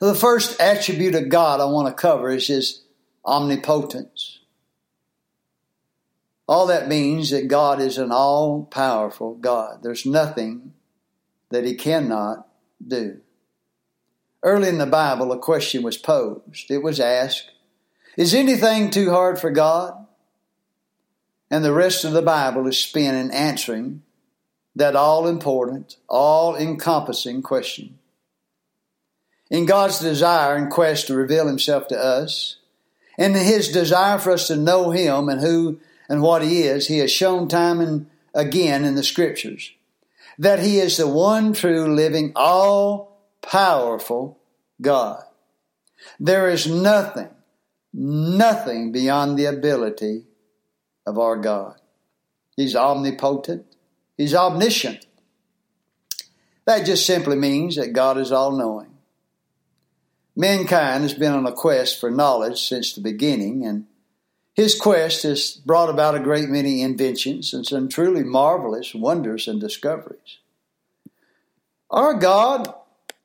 The 0.00 0.14
first 0.14 0.60
attribute 0.60 1.14
of 1.14 1.28
God 1.28 1.60
I 1.60 1.66
want 1.66 1.88
to 1.88 1.94
cover 1.94 2.30
is 2.30 2.46
His 2.46 2.82
omnipotence. 3.24 4.40
All 6.46 6.66
that 6.66 6.88
means 6.88 7.30
that 7.30 7.48
God 7.48 7.80
is 7.80 7.98
an 7.98 8.12
all 8.12 8.64
powerful 8.64 9.34
God. 9.34 9.82
There's 9.82 10.06
nothing 10.06 10.72
that 11.50 11.64
He 11.64 11.74
cannot 11.74 12.46
do. 12.88 13.20
Early 14.42 14.68
in 14.68 14.78
the 14.78 14.86
Bible, 14.86 15.32
a 15.32 15.38
question 15.38 15.82
was 15.82 15.96
posed. 15.96 16.70
It 16.70 16.82
was 16.82 17.00
asked, 17.00 17.50
Is 18.16 18.34
anything 18.34 18.90
too 18.90 19.10
hard 19.10 19.38
for 19.38 19.50
God? 19.50 20.06
And 21.50 21.64
the 21.64 21.72
rest 21.72 22.04
of 22.04 22.12
the 22.12 22.22
Bible 22.22 22.66
is 22.66 22.78
spent 22.78 23.16
in 23.16 23.30
answering 23.30 24.02
that 24.76 24.96
all 24.96 25.26
important, 25.26 25.96
all 26.08 26.56
encompassing 26.56 27.42
question. 27.42 27.98
In 29.50 29.66
God's 29.66 30.00
desire 30.00 30.56
and 30.56 30.70
quest 30.70 31.06
to 31.06 31.14
reveal 31.14 31.46
Himself 31.46 31.88
to 31.88 31.98
us, 31.98 32.56
and 33.16 33.36
in 33.36 33.44
His 33.44 33.68
desire 33.68 34.18
for 34.18 34.32
us 34.32 34.48
to 34.48 34.56
know 34.56 34.90
Him 34.90 35.28
and 35.28 35.40
who 35.40 35.78
and 36.08 36.22
what 36.22 36.42
He 36.42 36.62
is, 36.62 36.88
He 36.88 36.98
has 36.98 37.10
shown 37.12 37.48
time 37.48 37.80
and 37.80 38.06
again 38.34 38.84
in 38.84 38.94
the 38.94 39.04
Scriptures 39.04 39.70
that 40.38 40.60
He 40.60 40.78
is 40.78 40.96
the 40.96 41.08
one 41.08 41.52
true, 41.52 41.94
living, 41.94 42.32
all 42.34 43.20
powerful 43.42 44.38
God. 44.80 45.22
There 46.18 46.48
is 46.48 46.66
nothing, 46.66 47.30
nothing 47.92 48.92
beyond 48.92 49.38
the 49.38 49.46
ability 49.46 50.26
of 51.06 51.18
our 51.18 51.36
God. 51.36 51.80
He's 52.56 52.76
omnipotent, 52.76 53.66
He's 54.16 54.34
omniscient. 54.34 55.06
That 56.66 56.86
just 56.86 57.04
simply 57.04 57.36
means 57.36 57.76
that 57.76 57.92
God 57.92 58.16
is 58.16 58.32
all 58.32 58.52
knowing. 58.52 58.94
Mankind 60.36 61.02
has 61.02 61.14
been 61.14 61.32
on 61.32 61.46
a 61.46 61.52
quest 61.52 62.00
for 62.00 62.10
knowledge 62.10 62.66
since 62.66 62.92
the 62.92 63.00
beginning, 63.00 63.64
and 63.64 63.86
his 64.54 64.78
quest 64.78 65.24
has 65.24 65.52
brought 65.52 65.90
about 65.90 66.14
a 66.14 66.20
great 66.20 66.48
many 66.48 66.80
inventions 66.80 67.52
and 67.52 67.66
some 67.66 67.88
truly 67.88 68.22
marvelous 68.22 68.94
wonders 68.94 69.48
and 69.48 69.60
discoveries. 69.60 70.38
Our 71.90 72.14
God 72.14 72.72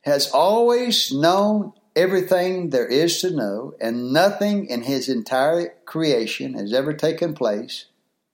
has 0.02 0.32
always 0.32 1.12
known 1.12 1.74
everything 1.96 2.70
there 2.70 2.88
is 2.88 3.20
to 3.20 3.30
know, 3.30 3.74
and 3.80 4.12
nothing 4.12 4.65
in 4.68 4.84
his 4.84 5.10
entire 5.10 5.74
creation 5.86 6.54
has 6.54 6.74
ever 6.74 6.94
taken 6.94 7.34
place 7.34 7.86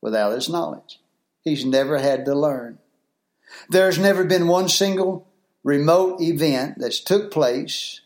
without 0.02 0.34
his 0.34 0.48
knowledge. 0.48 1.00
He's 1.42 1.66
never 1.66 1.98
had 1.98 2.26
to 2.26 2.36
learn. 2.36 2.80
There's 3.70 4.00
never 4.00 4.24
been 4.24 4.48
one 4.48 4.70
single 4.70 5.28
remote 5.64 6.22
event 6.22 6.76
that's 6.78 7.00
took 7.00 7.32
place 7.32 8.02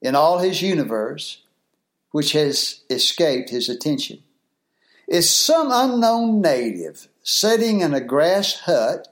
in 0.00 0.14
all 0.14 0.38
his 0.38 0.62
universe 0.62 1.42
which 2.10 2.32
has 2.32 2.80
escaped 2.90 3.50
his 3.50 3.68
attention. 3.68 4.22
Is 5.10 5.28
some 5.28 5.68
unknown 5.70 6.40
native 6.40 7.08
sitting 7.22 7.80
in 7.80 7.92
a 7.92 8.00
grass 8.00 8.60
hut 8.60 9.08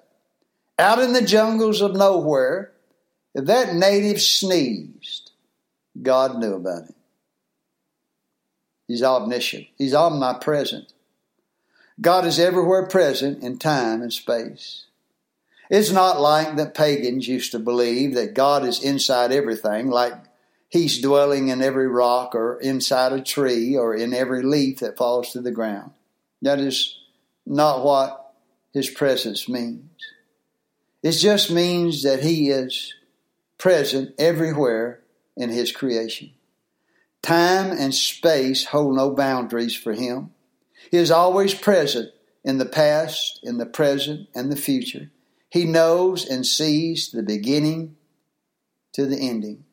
out 0.79 1.01
in 1.01 1.13
the 1.13 1.23
jungles 1.23 1.81
of 1.81 1.97
nowhere. 1.97 2.73
If 3.35 3.45
that 3.47 3.75
native 3.75 4.21
sneezed, 4.21 5.33
God 6.01 6.39
knew 6.39 6.55
about 6.55 6.85
it. 6.85 6.95
He's 8.87 9.03
omniscient. 9.03 9.67
He's 9.77 9.95
omnipresent. 9.95 10.93
God 12.01 12.25
is 12.25 12.39
everywhere 12.39 12.87
present 12.87 13.43
in 13.43 13.59
time 13.59 14.01
and 14.01 14.13
space. 14.13 14.85
It's 15.69 15.91
not 15.91 16.21
like 16.21 16.57
the 16.57 16.67
pagans 16.67 17.29
used 17.29 17.53
to 17.53 17.59
believe 17.59 18.15
that 18.15 18.35
God 18.35 18.65
is 18.65 18.83
inside 18.83 19.33
everything, 19.33 19.91
like 19.91 20.15
He's 20.69 21.01
dwelling 21.01 21.49
in 21.49 21.63
every 21.63 21.89
rock 21.89 22.35
or 22.35 22.61
inside 22.61 23.13
a 23.13 23.23
tree 23.23 23.77
or 23.77 23.95
in 23.95 24.13
every 24.13 24.43
leaf 24.43 24.81
that 24.81 24.99
falls 24.99 25.33
to 25.33 25.41
the 25.41 25.51
ground. 25.51 25.93
That 26.43 26.59
is 26.59 26.99
not 27.47 27.85
what 27.85 28.35
His 28.73 28.91
presence 28.91 29.49
means. 29.49 29.91
It 31.03 31.13
just 31.13 31.51
means 31.51 32.03
that 32.03 32.23
He 32.23 32.51
is 32.51 32.95
present 33.57 34.15
everywhere 34.19 35.01
in 35.37 35.49
His 35.49 35.73
creation. 35.73 36.33
Time 37.23 37.73
and 37.73 37.95
space 37.95 38.67
hold 38.67 38.95
no 38.97 39.11
boundaries 39.11 39.75
for 39.75 39.95
Him. 39.95 40.31
He 40.91 40.99
is 40.99 41.11
always 41.11 41.55
present 41.55 42.11
in 42.45 42.59
the 42.59 42.67
past, 42.67 43.41
in 43.43 43.59
the 43.59 43.67
present, 43.67 44.29
and 44.35 44.53
the 44.53 44.57
future. 44.57 45.11
He 45.51 45.65
knows 45.65 46.27
and 46.27 46.45
sees 46.45 47.11
the 47.11 47.23
beginning 47.23 47.97
to 48.93 49.07
the 49.07 49.17
ending. 49.17 49.65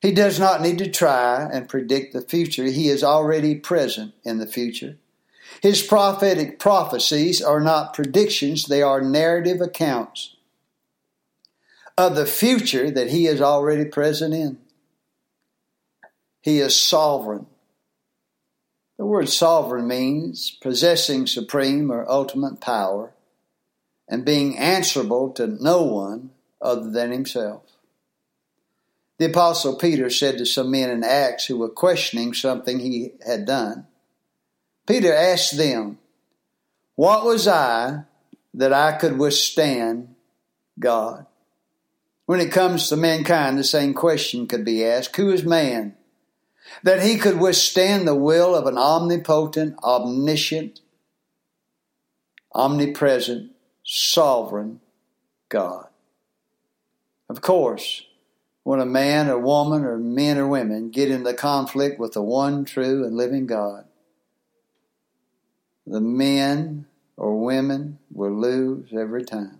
He 0.00 0.12
does 0.12 0.40
not 0.40 0.62
need 0.62 0.78
to 0.78 0.90
try 0.90 1.48
and 1.52 1.68
predict 1.68 2.12
the 2.12 2.22
future. 2.22 2.64
He 2.64 2.88
is 2.88 3.04
already 3.04 3.54
present 3.54 4.14
in 4.24 4.38
the 4.38 4.46
future. 4.46 4.96
His 5.62 5.82
prophetic 5.82 6.58
prophecies 6.58 7.42
are 7.42 7.60
not 7.60 7.92
predictions, 7.92 8.64
they 8.64 8.82
are 8.82 9.02
narrative 9.02 9.60
accounts 9.60 10.36
of 11.98 12.16
the 12.16 12.26
future 12.26 12.90
that 12.90 13.10
he 13.10 13.26
is 13.26 13.42
already 13.42 13.84
present 13.84 14.32
in. 14.32 14.58
He 16.40 16.60
is 16.60 16.80
sovereign. 16.80 17.46
The 18.96 19.04
word 19.04 19.28
sovereign 19.28 19.86
means 19.86 20.50
possessing 20.62 21.26
supreme 21.26 21.90
or 21.90 22.10
ultimate 22.10 22.60
power 22.60 23.12
and 24.08 24.24
being 24.24 24.56
answerable 24.56 25.30
to 25.32 25.46
no 25.46 25.82
one 25.82 26.30
other 26.60 26.90
than 26.90 27.10
himself. 27.10 27.69
The 29.20 29.26
Apostle 29.26 29.76
Peter 29.76 30.08
said 30.08 30.38
to 30.38 30.46
some 30.46 30.70
men 30.70 30.88
in 30.88 31.04
Acts 31.04 31.44
who 31.44 31.58
were 31.58 31.68
questioning 31.68 32.32
something 32.32 32.78
he 32.78 33.12
had 33.22 33.44
done, 33.44 33.86
Peter 34.86 35.12
asked 35.12 35.58
them, 35.58 35.98
What 36.94 37.26
was 37.26 37.46
I 37.46 38.04
that 38.54 38.72
I 38.72 38.92
could 38.92 39.18
withstand 39.18 40.14
God? 40.78 41.26
When 42.24 42.40
it 42.40 42.50
comes 42.50 42.88
to 42.88 42.96
mankind, 42.96 43.58
the 43.58 43.62
same 43.62 43.92
question 43.92 44.46
could 44.46 44.64
be 44.64 44.82
asked 44.82 45.14
Who 45.16 45.30
is 45.30 45.44
man 45.44 45.96
that 46.82 47.02
he 47.02 47.18
could 47.18 47.38
withstand 47.38 48.08
the 48.08 48.14
will 48.14 48.54
of 48.54 48.64
an 48.64 48.78
omnipotent, 48.78 49.76
omniscient, 49.84 50.80
omnipresent, 52.54 53.52
sovereign 53.84 54.80
God. 55.50 55.88
Of 57.28 57.42
course, 57.42 58.06
when 58.62 58.80
a 58.80 58.86
man 58.86 59.28
or 59.28 59.38
woman 59.38 59.84
or 59.84 59.98
men 59.98 60.38
or 60.38 60.46
women 60.46 60.90
get 60.90 61.10
into 61.10 61.32
conflict 61.34 61.98
with 61.98 62.12
the 62.12 62.22
one 62.22 62.64
true 62.64 63.04
and 63.04 63.16
living 63.16 63.46
God, 63.46 63.84
the 65.86 66.00
men 66.00 66.86
or 67.16 67.42
women 67.42 67.98
will 68.12 68.32
lose 68.32 68.90
every 68.92 69.24
time. 69.24 69.58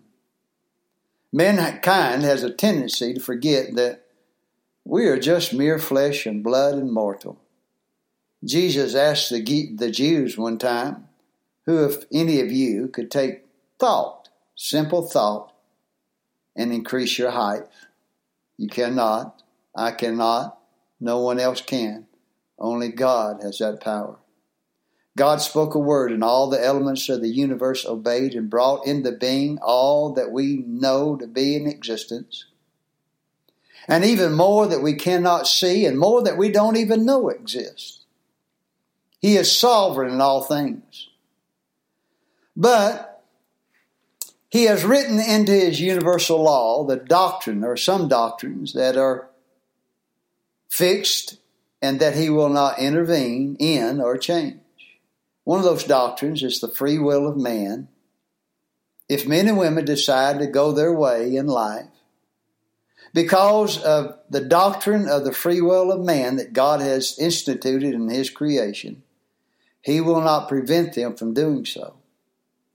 Mankind 1.33 2.23
has 2.23 2.43
a 2.43 2.51
tendency 2.51 3.15
to 3.15 3.21
forget 3.21 3.75
that 3.75 4.07
we 4.85 5.07
are 5.07 5.19
just 5.19 5.53
mere 5.53 5.79
flesh 5.79 6.27
and 6.27 6.43
blood 6.43 6.75
and 6.75 6.93
mortal. 6.93 7.41
Jesus 8.45 8.95
asked 8.95 9.31
the, 9.31 9.71
the 9.77 9.91
Jews 9.91 10.37
one 10.37 10.59
time, 10.59 11.09
who, 11.67 11.85
if 11.85 12.05
any 12.13 12.41
of 12.41 12.51
you 12.51 12.89
could 12.89 13.11
take 13.11 13.45
thought, 13.79 14.29
simple 14.57 15.03
thought, 15.03 15.53
and 16.57 16.73
increase 16.73 17.19
your 17.19 17.31
height? 17.31 17.63
You 18.61 18.68
cannot. 18.68 19.42
I 19.75 19.92
cannot. 19.92 20.59
No 21.01 21.20
one 21.20 21.40
else 21.40 21.62
can. 21.62 22.07
Only 22.59 22.90
God 22.90 23.42
has 23.42 23.57
that 23.57 23.81
power. 23.81 24.18
God 25.16 25.40
spoke 25.40 25.75
a 25.75 25.79
word, 25.79 26.12
and 26.12 26.23
all 26.23 26.51
the 26.51 26.62
elements 26.62 27.09
of 27.09 27.23
the 27.23 27.31
universe 27.31 27.87
obeyed 27.87 28.35
and 28.35 28.51
brought 28.51 28.87
into 28.87 29.12
being 29.12 29.59
all 29.62 30.12
that 30.12 30.31
we 30.31 30.62
know 30.66 31.16
to 31.16 31.27
be 31.27 31.57
in 31.57 31.66
existence 31.66 32.44
and 33.88 34.05
even 34.05 34.35
more 34.35 34.66
that 34.66 34.83
we 34.83 34.92
cannot 34.92 35.46
see, 35.46 35.87
and 35.87 35.99
more 35.99 36.23
that 36.23 36.37
we 36.37 36.51
don't 36.51 36.77
even 36.77 37.07
know 37.07 37.31
exists. 37.31 38.05
He 39.20 39.38
is 39.38 39.51
sovereign 39.51 40.12
in 40.12 40.20
all 40.20 40.42
things. 40.42 41.09
But 42.55 43.10
he 44.51 44.65
has 44.65 44.85
written 44.85 45.21
into 45.21 45.53
his 45.53 45.81
universal 45.81 46.43
law 46.43 46.85
the 46.85 46.97
doctrine, 46.97 47.65
or 47.65 47.77
some 47.77 48.09
doctrines, 48.09 48.73
that 48.73 48.97
are 48.97 49.31
fixed 50.69 51.39
and 51.81 52.01
that 52.01 52.17
he 52.17 52.29
will 52.29 52.49
not 52.49 52.79
intervene 52.79 53.57
in 53.59 54.01
or 54.01 54.19
change. 54.19 54.59
One 55.45 55.61
of 55.61 55.65
those 55.65 55.85
doctrines 55.85 56.43
is 56.43 56.61
the 56.61 56.69
free 56.69 56.99
will 56.99 57.27
of 57.27 57.37
man. 57.37 57.89
If 59.09 59.27
men 59.27 59.49
and 59.49 59.59
women 59.59 59.85
decide 59.85 60.39
to 60.39 60.47
go 60.47 60.73
their 60.73 60.93
way 60.93 61.35
in 61.37 61.47
life, 61.47 61.87
because 63.13 63.83
of 63.83 64.19
the 64.29 64.41
doctrine 64.41 65.09
of 65.09 65.25
the 65.25 65.33
free 65.33 65.61
will 65.61 65.91
of 65.91 66.01
man 66.01 66.37
that 66.37 66.53
God 66.53 66.81
has 66.81 67.19
instituted 67.19 67.95
in 67.95 68.09
His 68.09 68.31
creation, 68.31 69.03
He 69.81 70.01
will 70.01 70.21
not 70.21 70.49
prevent 70.49 70.95
them 70.95 71.17
from 71.17 71.35
doing 71.35 71.65
so. 71.65 71.97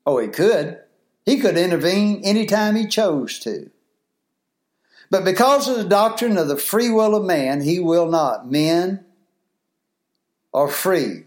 Oh, 0.06 0.20
He 0.20 0.28
could. 0.28 0.80
He 1.26 1.40
could 1.40 1.58
intervene 1.58 2.22
anytime 2.24 2.76
He 2.76 2.88
chose 2.88 3.40
to. 3.40 3.72
But 5.10 5.26
because 5.26 5.68
of 5.68 5.78
the 5.78 5.84
doctrine 5.84 6.38
of 6.38 6.48
the 6.48 6.58
free 6.58 6.90
will 6.90 7.16
of 7.16 7.26
man, 7.26 7.62
He 7.62 7.80
will 7.80 8.08
not. 8.08 8.50
Men 8.50 9.06
are 10.54 10.68
free 10.68 11.26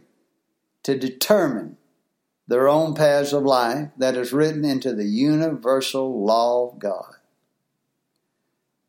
to 0.85 0.99
determine 0.99 1.77
their 2.47 2.69
own 2.69 2.95
paths 2.95 3.33
of 3.33 3.43
life 3.43 3.91
that 3.99 4.17
is 4.17 4.33
written 4.33 4.65
into 4.65 4.95
the 4.95 5.05
universal 5.05 6.25
law 6.25 6.69
of 6.69 6.79
God. 6.79 7.15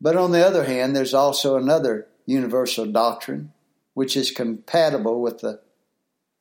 But 0.00 0.16
on 0.16 0.32
the 0.32 0.44
other 0.44 0.64
hand, 0.64 0.96
there's 0.96 1.12
also 1.12 1.56
another 1.56 2.06
universal 2.24 2.86
doctrine 2.86 3.52
which 3.92 4.16
is 4.16 4.30
compatible 4.30 5.20
with 5.20 5.40
the 5.40 5.60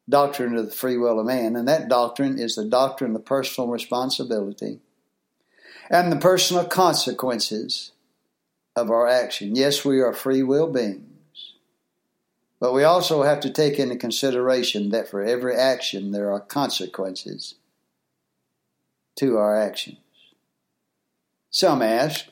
doctrine 0.10 0.56
of 0.56 0.66
the 0.66 0.76
free 0.76 0.98
will 0.98 1.20
of 1.20 1.26
man, 1.26 1.56
and 1.56 1.68
that 1.68 1.88
doctrine 1.88 2.40
is 2.40 2.56
the 2.56 2.66
doctrine 2.66 3.16
of 3.16 3.24
personal 3.24 3.70
responsibility 3.70 4.80
and 5.90 6.12
the 6.12 6.18
personal 6.18 6.66
consequences 6.66 7.92
of 8.76 8.90
our 8.90 9.08
action. 9.08 9.56
Yes, 9.56 9.86
we 9.86 10.02
are 10.02 10.14
free 10.14 10.44
will 10.44 10.72
beings. 10.72 11.06
But 12.60 12.74
we 12.74 12.84
also 12.84 13.24
have 13.24 13.40
to 13.42 13.50
take 13.50 13.80
into 13.80 13.96
consideration 13.96 14.90
that 14.90 15.08
for 15.08 15.24
every 15.24 15.56
action 15.56 16.12
there 16.12 16.32
are 16.32 16.42
consequences 16.42 17.56
to 19.16 19.38
our 19.38 19.58
actions. 19.58 19.98
Some 21.50 21.82
ask, 21.82 22.26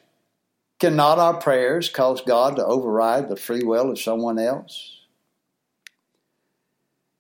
cannot 0.80 1.18
our 1.18 1.40
prayers 1.40 1.90
cause 1.90 2.22
God 2.22 2.56
to 2.58 2.66
override 2.66 3.30
the 3.30 3.36
free 3.36 3.64
will 3.64 3.90
of 3.90 4.00
someone 4.00 4.38
else? 4.38 4.97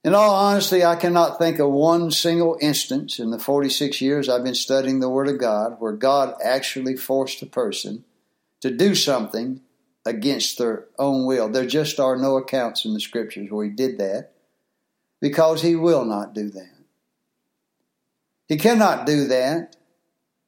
In 0.03 0.13
all 0.13 0.35
honesty, 0.35 0.85
I 0.85 0.95
cannot 0.95 1.37
think 1.37 1.59
of 1.59 1.71
one 1.71 2.11
single 2.11 2.57
instance 2.61 3.19
in 3.19 3.31
the 3.31 3.39
46 3.39 3.99
years 3.99 4.29
I've 4.29 4.43
been 4.43 4.55
studying 4.55 4.99
the 4.99 5.09
Word 5.09 5.27
of 5.27 5.39
God 5.39 5.77
where 5.79 5.93
God 5.93 6.35
actually 6.43 6.95
forced 6.95 7.41
a 7.41 7.47
person 7.47 8.05
to 8.61 8.71
do 8.71 8.95
something 8.95 9.61
against 10.05 10.57
their 10.57 10.85
own 10.97 11.25
will. 11.25 11.49
There 11.49 11.65
just 11.65 11.99
are 11.99 12.15
no 12.15 12.37
accounts 12.37 12.85
in 12.85 12.93
the 12.93 12.99
Scriptures 12.99 13.51
where 13.51 13.65
He 13.65 13.71
did 13.71 13.97
that 13.97 14.31
because 15.19 15.61
He 15.61 15.75
will 15.75 16.05
not 16.05 16.33
do 16.33 16.49
that. 16.51 16.75
He 18.47 18.57
cannot 18.57 19.05
do 19.05 19.25
that 19.27 19.75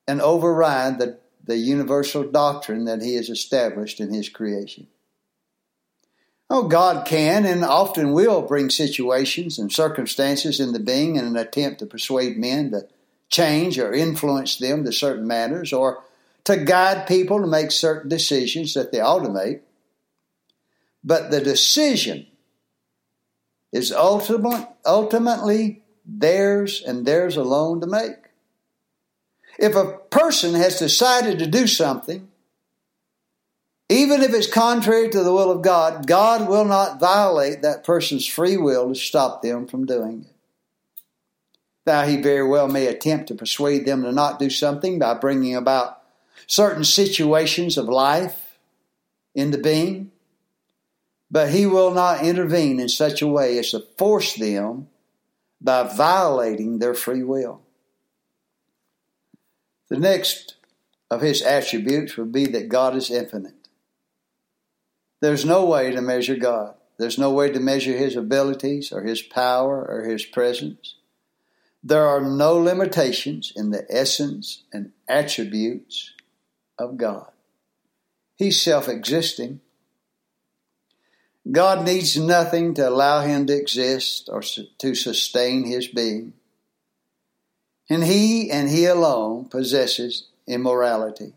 and 0.08 0.22
override 0.22 1.00
the, 1.00 1.20
the 1.44 1.58
universal 1.58 2.24
doctrine 2.24 2.86
that 2.86 3.02
He 3.02 3.16
has 3.16 3.30
established 3.30 4.00
in 4.00 4.14
His 4.14 4.30
creation. 4.30 4.88
Oh, 6.50 6.68
God 6.68 7.06
can 7.06 7.46
and 7.46 7.64
often 7.64 8.12
will 8.12 8.42
bring 8.42 8.72
situations 8.72 9.60
and 9.60 9.72
circumstances 9.72 10.60
into 10.60 10.80
being 10.80 11.16
in 11.16 11.26
an 11.26 11.38
attempt 11.38 11.80
to 11.80 11.86
persuade 11.86 12.38
men 12.38 12.72
to 12.72 12.88
change 13.30 13.78
or 13.78 13.94
influence 13.94 14.58
them 14.58 14.84
to 14.84 14.92
certain 14.92 15.28
matters 15.28 15.72
or 15.72 16.04
to 16.46 16.58
guide 16.58 17.08
people 17.08 17.40
to 17.40 17.48
make 17.48 17.72
certain 17.72 18.10
decisions 18.10 18.74
that 18.74 18.92
they 18.92 19.00
ought 19.00 19.24
to 19.24 19.30
make. 19.30 19.62
But 21.04 21.30
the 21.30 21.40
decision 21.40 22.26
is 23.72 23.92
ultimate, 23.92 24.68
ultimately 24.84 25.84
theirs 26.04 26.82
and 26.86 27.06
theirs 27.06 27.38
alone 27.38 27.82
to 27.82 27.88
make. 27.88 28.16
If 29.60 29.76
a 29.76 29.98
person 30.10 30.56
has 30.56 30.80
decided 30.80 31.38
to 31.40 31.48
do 31.48 31.68
something 31.68 32.29
even 33.90 34.22
if 34.22 34.34
it's 34.34 34.48
contrary 34.48 35.10
to 35.10 35.24
the 35.24 35.34
will 35.34 35.50
of 35.50 35.64
God, 35.64 36.06
God 36.06 36.48
will 36.48 36.66
not 36.66 37.00
violate 37.00 37.64
that 37.64 37.84
person's 37.84 38.28
free 38.28 38.56
will 38.56 38.90
to 38.90 38.96
stop 38.96 39.42
them 39.42 39.66
from 39.66 39.88
doing 39.88 40.26
it. 40.30 40.36
Now, 41.88 42.04
he 42.04 42.18
very 42.18 42.48
well 42.48 42.68
may 42.68 42.86
attempt 42.86 43.30
to 43.30 43.36
persuade 43.36 43.88
them 43.88 44.04
to 44.04 44.12
not 44.12 44.38
do 44.38 44.52
something 44.52 45.00
by 45.00 45.16
bringing 45.16 45.56
about 45.56 46.04
certain 46.46 46.84
situations 46.84 47.80
of 47.80 47.86
life 47.86 48.60
into 49.34 49.58
being, 49.58 50.12
but 51.32 51.50
he 51.50 51.66
will 51.66 51.90
not 51.90 52.24
intervene 52.24 52.80
in 52.80 52.90
such 52.90 53.24
a 53.24 53.28
way 53.28 53.58
as 53.58 53.72
to 53.72 53.80
force 53.98 54.36
them 54.36 54.88
by 55.60 55.82
violating 55.82 56.78
their 56.78 56.94
free 56.94 57.24
will. 57.24 57.62
The 59.88 59.98
next 59.98 60.56
of 61.10 61.22
his 61.22 61.42
attributes 61.42 62.18
would 62.18 62.32
be 62.32 62.46
that 62.46 62.70
God 62.70 62.96
is 62.96 63.10
infinite. 63.10 63.59
There's 65.22 65.46
no 65.46 65.66
way 65.66 65.92
to 65.92 66.02
measure 66.02 66.36
God. 66.36 66.76
There's 66.98 67.18
no 67.18 67.32
way 67.32 67.52
to 67.52 67.60
measure 67.60 67.98
His 67.98 68.16
abilities 68.16 68.92
or 68.92 69.04
His 69.04 69.22
power 69.22 69.86
or 69.86 70.04
His 70.04 70.26
presence. 70.26 70.96
There 71.84 72.06
are 72.06 72.22
no 72.22 72.58
limitations 72.58 73.54
in 73.56 73.72
the 73.72 73.86
essence 73.90 74.64
and 74.74 74.92
attributes 75.08 76.12
of 76.78 76.98
God. 76.98 77.32
He's 78.36 78.62
self 78.62 78.88
existing. 78.88 79.62
God 81.50 81.86
needs 81.86 82.18
nothing 82.18 82.74
to 82.76 82.88
allow 82.88 83.22
Him 83.22 83.48
to 83.48 83.56
exist 83.56 84.30
or 84.32 84.42
to 84.42 84.96
sustain 84.96 85.66
His 85.66 85.88
being. 85.88 86.34
And 87.90 88.04
He 88.04 88.52
and 88.52 88.70
He 88.70 88.86
alone 88.86 89.46
possesses 89.46 90.28
immortality. 90.48 91.34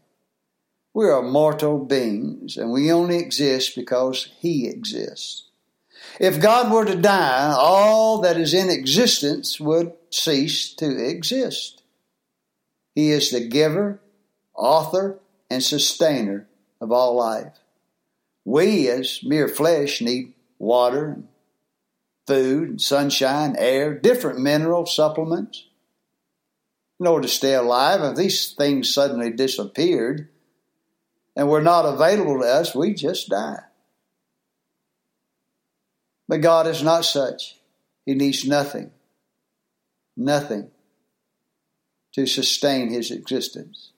We 0.95 1.09
are 1.09 1.23
mortal 1.23 1.79
beings, 1.79 2.57
and 2.57 2.71
we 2.71 2.93
only 2.93 3.17
exist 3.17 3.75
because 3.75 4.31
He 4.39 4.69
exists. 4.69 5.49
If 6.21 6.41
God 6.41 6.71
were 6.71 6.85
to 6.85 6.97
die, 6.97 7.55
all 7.57 8.21
that 8.21 8.37
is 8.37 8.53
in 8.53 8.69
existence 8.69 9.59
would 9.59 9.93
cease 10.11 10.75
to 10.75 10.87
exist. 10.87 11.83
He 12.95 13.11
is 13.11 13.31
the 13.31 13.47
giver, 13.49 14.01
author, 14.55 15.19
and 15.49 15.63
sustainer 15.63 16.47
of 16.81 16.93
all 16.93 17.17
life. 17.17 17.59
We, 18.45 18.89
as 18.89 19.21
mere 19.23 19.49
flesh, 19.49 20.03
need 20.03 20.35
water, 20.59 21.23
food, 22.27 22.81
sunshine, 22.81 23.57
air, 23.59 23.95
different 23.95 24.41
mineral 24.41 24.85
supplements 24.85 25.65
in 27.01 27.07
order 27.07 27.27
to 27.27 27.33
stay 27.33 27.55
alive. 27.55 28.03
If 28.03 28.17
these 28.17 28.53
things 28.53 28.93
suddenly 28.93 29.31
disappeared, 29.31 30.29
and 31.35 31.49
were 31.49 31.63
not 31.63 31.85
available 31.85 32.41
to 32.41 32.47
us, 32.47 32.75
we 32.75 32.95
just 32.95 33.29
die. 33.29 33.61
But 36.29 36.41
God 36.41 36.67
is 36.67 36.83
not 36.83 37.05
such. 37.05 37.59
He 38.05 38.15
needs 38.15 38.47
nothing, 38.47 38.91
nothing 40.17 40.71
to 42.15 42.27
sustain 42.27 42.91
his 42.91 43.11
existence. 43.11 43.93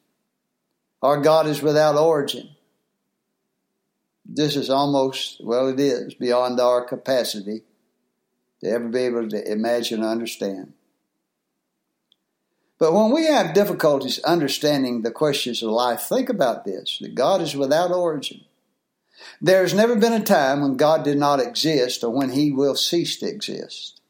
Our 1.03 1.21
God 1.21 1.47
is 1.47 1.63
without 1.63 1.97
origin. 1.97 2.51
This 4.25 4.57
is 4.57 4.71
almost, 4.71 5.45
well, 5.45 5.69
it 5.69 5.81
is 5.81 6.15
beyond 6.15 6.59
our 6.61 6.85
capacity 6.85 7.63
to 8.61 8.71
ever 8.71 8.89
be 8.89 9.01
able 9.01 9.29
to 9.29 9.53
imagine 9.53 10.03
or 10.03 10.09
understand. 10.09 10.73
But 12.85 12.93
when 12.93 13.13
we 13.13 13.25
have 13.29 13.55
difficulties 13.55 14.19
understanding 14.25 15.01
the 15.01 15.11
questions 15.11 15.63
of 15.63 15.71
life, 15.71 16.03
think 16.03 16.29
about 16.29 16.67
this 16.67 16.99
that 17.01 17.15
God 17.15 17.41
is 17.41 17.57
without 17.57 17.91
origin. 17.91 18.43
There 19.41 19.63
has 19.63 19.73
never 19.73 19.97
been 19.97 20.13
a 20.13 20.23
time 20.23 20.61
when 20.61 20.77
God 20.77 21.03
did 21.03 21.17
not 21.17 21.41
exist 21.41 22.05
or 22.05 22.11
when 22.11 22.33
he 22.33 22.53
will 22.53 22.75
cease 22.75 23.17
to 23.21 23.27
exist. 23.27 24.03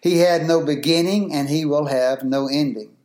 He 0.00 0.18
had 0.18 0.48
no 0.48 0.64
beginning 0.64 1.32
and 1.32 1.48
he 1.48 1.64
will 1.64 1.86
have 1.86 2.24
no 2.24 2.48
ending. 2.48 2.96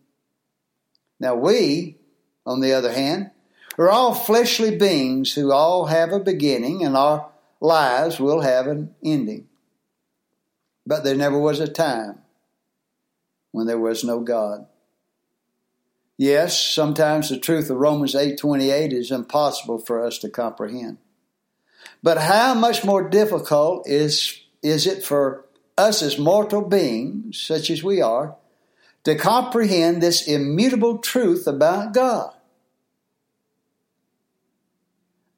Now, 1.19 1.35
we, 1.35 1.97
on 2.43 2.61
the 2.61 2.73
other 2.73 2.91
hand, 2.91 3.29
are 3.77 3.91
all 3.91 4.15
fleshly 4.15 4.75
beings 4.75 5.35
who 5.35 5.51
all 5.51 5.85
have 5.85 6.11
a 6.11 6.19
beginning 6.19 6.83
and 6.83 6.97
our 6.97 7.29
lives 7.61 8.19
will 8.19 8.41
have 8.41 8.65
an 8.65 8.95
ending. 9.03 9.47
But 10.87 11.03
there 11.03 11.13
never 11.13 11.37
was 11.37 11.59
a 11.59 11.67
time 11.67 12.17
when 13.51 13.67
there 13.67 13.77
was 13.77 14.03
no 14.03 14.21
God. 14.21 14.65
Yes, 16.17 16.59
sometimes 16.59 17.29
the 17.29 17.37
truth 17.37 17.69
of 17.69 17.77
Romans 17.77 18.15
8:28 18.15 18.91
is 18.91 19.11
impossible 19.11 19.77
for 19.77 20.03
us 20.03 20.17
to 20.19 20.29
comprehend. 20.29 20.97
But 22.01 22.17
how 22.17 22.55
much 22.55 22.83
more 22.83 23.07
difficult 23.07 23.87
is 23.87 24.41
is 24.63 24.87
it 24.87 25.03
for 25.03 25.45
us 25.77 26.01
as 26.01 26.17
mortal 26.17 26.61
beings 26.61 27.39
such 27.39 27.69
as 27.69 27.83
we 27.83 28.01
are 28.01 28.35
to 29.03 29.15
comprehend 29.15 30.01
this 30.01 30.27
immutable 30.27 30.97
truth 30.97 31.45
about 31.45 31.93
God? 31.93 32.33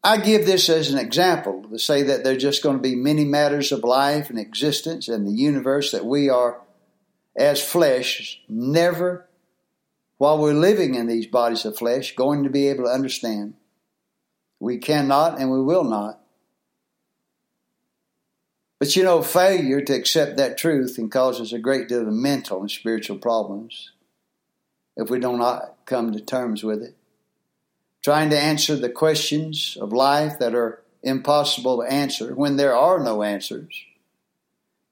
I 0.02 0.18
give 0.18 0.46
this 0.46 0.70
as 0.70 0.92
an 0.92 0.98
example 0.98 1.66
to 1.70 1.78
say 1.78 2.04
that 2.04 2.24
there 2.24 2.34
are 2.34 2.38
just 2.38 2.64
going 2.64 2.78
to 2.78 2.82
be 2.82 2.96
many 2.96 3.26
matters 3.26 3.74
of 3.74 3.84
life 3.84 4.30
and 4.30 4.40
existence 4.40 5.10
and 5.10 5.28
the 5.28 5.34
universe 5.34 5.92
that 5.92 6.06
we 6.06 6.30
are, 6.30 6.62
as 7.36 7.62
flesh, 7.62 8.42
never 8.48 9.29
while 10.20 10.38
we're 10.38 10.54
living 10.54 10.96
in 10.96 11.08
these 11.08 11.26
bodies 11.26 11.64
of 11.64 11.78
flesh, 11.78 12.14
going 12.14 12.44
to 12.44 12.50
be 12.50 12.68
able 12.68 12.84
to 12.84 12.90
understand. 12.90 13.54
We 14.60 14.78
cannot 14.78 15.40
and 15.40 15.50
we 15.50 15.62
will 15.62 15.86
not. 15.86 16.20
But 18.80 18.98
you 18.98 19.04
know, 19.04 19.22
failure 19.22 19.80
to 19.80 19.94
accept 19.94 20.36
that 20.36 20.58
truth 20.58 20.96
can 20.96 21.10
cause 21.10 21.40
us 21.40 21.54
a 21.54 21.58
great 21.58 21.88
deal 21.88 22.02
of 22.02 22.14
mental 22.14 22.60
and 22.60 22.70
spiritual 22.70 23.18
problems 23.18 23.92
if 24.98 25.10
we 25.10 25.20
do 25.20 25.38
not 25.38 25.78
come 25.86 26.12
to 26.12 26.20
terms 26.20 26.64
with 26.66 26.84
it. 26.84 26.98
Trying 28.04 28.30
to 28.32 28.40
answer 28.40 28.76
the 28.76 28.90
questions 28.90 29.78
of 29.80 29.94
life 29.94 30.38
that 30.40 30.54
are 30.54 30.82
impossible 31.02 31.82
to 31.82 31.90
answer 31.90 32.36
when 32.36 32.58
there 32.58 32.76
are 32.76 33.00
no 33.00 33.24
answers 33.24 33.86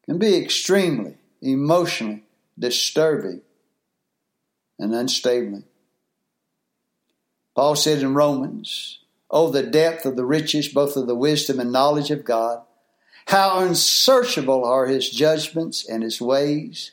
can 0.06 0.18
be 0.18 0.38
extremely 0.38 1.16
emotionally 1.42 2.24
disturbing 2.58 3.42
and 4.80 4.94
unstably. 4.94 5.64
Paul 7.56 7.76
said 7.76 8.00
in 8.00 8.14
Romans, 8.14 9.00
Oh, 9.30 9.50
the 9.50 9.64
depth 9.64 10.06
of 10.06 10.16
the 10.16 10.26
riches, 10.26 10.68
both 10.70 10.96
of 10.96 11.08
the 11.08 11.16
wisdom 11.16 11.60
and 11.60 11.72
knowledge 11.72 12.12
of 12.12 12.24
God. 12.24 12.62
How 13.26 13.60
unsearchable 13.60 14.64
are 14.64 14.86
his 14.86 15.10
judgments 15.10 15.88
and 15.88 16.02
his 16.02 16.22
ways, 16.22 16.92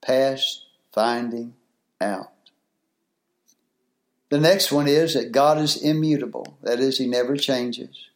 past 0.00 0.64
finding 0.92 1.54
out. 2.00 2.32
The 4.30 4.40
next 4.40 4.72
one 4.72 4.88
is 4.88 5.14
that 5.14 5.32
God 5.32 5.58
is 5.58 5.76
immutable. 5.76 6.58
That 6.62 6.80
is, 6.80 6.98
He 6.98 7.06
never 7.06 7.36
changes. 7.36 8.08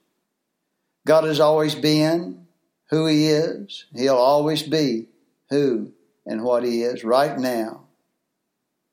God 1.07 1.25
has 1.25 1.41
always 1.41 1.75
been 1.75 2.47
who 2.91 3.07
He 3.07 3.29
is. 3.29 3.87
He'll 3.95 4.17
always 4.17 4.63
be 4.63 5.07
who 5.49 5.93
and 6.27 6.43
what 6.43 6.65
He 6.65 6.83
is 6.83 7.05
right 7.05 7.39
now 7.39 7.83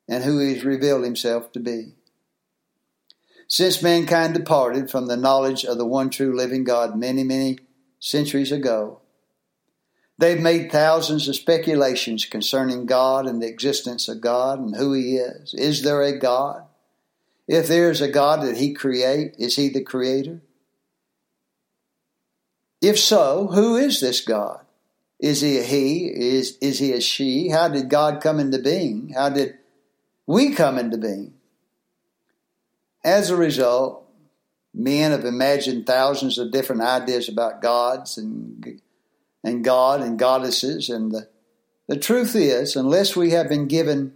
and 0.10 0.24
who 0.24 0.40
He's 0.40 0.66
revealed 0.66 1.06
Himself 1.06 1.54
to 1.54 1.60
be. 1.60 1.94
Since 3.48 3.82
mankind 3.82 4.34
departed 4.34 4.92
from 4.92 5.08
the 5.08 5.16
knowledge 5.18 5.64
of 5.64 5.78
the 5.78 5.86
one 5.86 6.10
true 6.10 6.36
living 6.36 6.64
God 6.64 6.98
many, 6.98 7.24
many 7.24 7.60
centuries 8.00 8.52
ago, 8.52 9.00
they've 10.18 10.42
made 10.42 10.72
thousands 10.72 11.28
of 11.28 11.36
speculations 11.36 12.26
concerning 12.26 12.86
God 12.86 13.26
and 13.26 13.42
the 13.42 13.48
existence 13.48 14.08
of 14.08 14.20
God 14.20 14.60
and 14.60 14.76
who 14.76 14.94
He 14.94 15.16
is. 15.16 15.54
Is 15.54 15.84
there 15.84 16.02
a 16.02 16.18
God? 16.18 16.64
If 17.48 17.68
there 17.68 17.90
is 17.90 18.02
a 18.02 18.12
God, 18.12 18.42
did 18.42 18.58
He 18.58 18.74
create? 18.74 19.36
Is 19.40 19.56
He 19.56 19.70
the 19.70 19.84
Creator? 19.84 20.42
If 22.82 22.98
so, 22.98 23.48
who 23.48 23.76
is 23.76 24.00
this 24.00 24.22
God? 24.22 24.66
Is 25.20 25.42
he 25.42 25.58
a 25.58 25.64
he? 25.64 26.06
Is, 26.08 26.58
is 26.62 26.80
he 26.80 26.94
a 26.94 27.02
she? 27.02 27.50
How 27.50 27.68
did 27.68 27.90
God 27.90 28.22
come 28.22 28.40
into 28.40 28.58
being? 28.58 29.10
How 29.10 29.30
did 29.30 29.58
we 30.30 30.52
come 30.52 30.78
into 30.78 30.96
being? 30.96 31.34
As 33.04 33.32
a 33.32 33.36
result, 33.36 34.08
men 34.76 35.10
have 35.10 35.26
imagined 35.26 35.88
thousands 35.88 36.38
of 36.38 36.52
different 36.52 36.84
ideas 36.84 37.28
about 37.28 37.64
gods 37.64 38.16
and, 38.16 38.80
and 39.44 39.64
God 39.64 40.02
and 40.02 40.20
goddesses. 40.20 40.88
And 40.88 41.12
the, 41.12 41.28
the 41.88 41.98
truth 41.98 42.36
is, 42.36 42.76
unless 42.76 43.16
we 43.16 43.32
have 43.32 43.50
been 43.50 43.68
given 43.68 44.14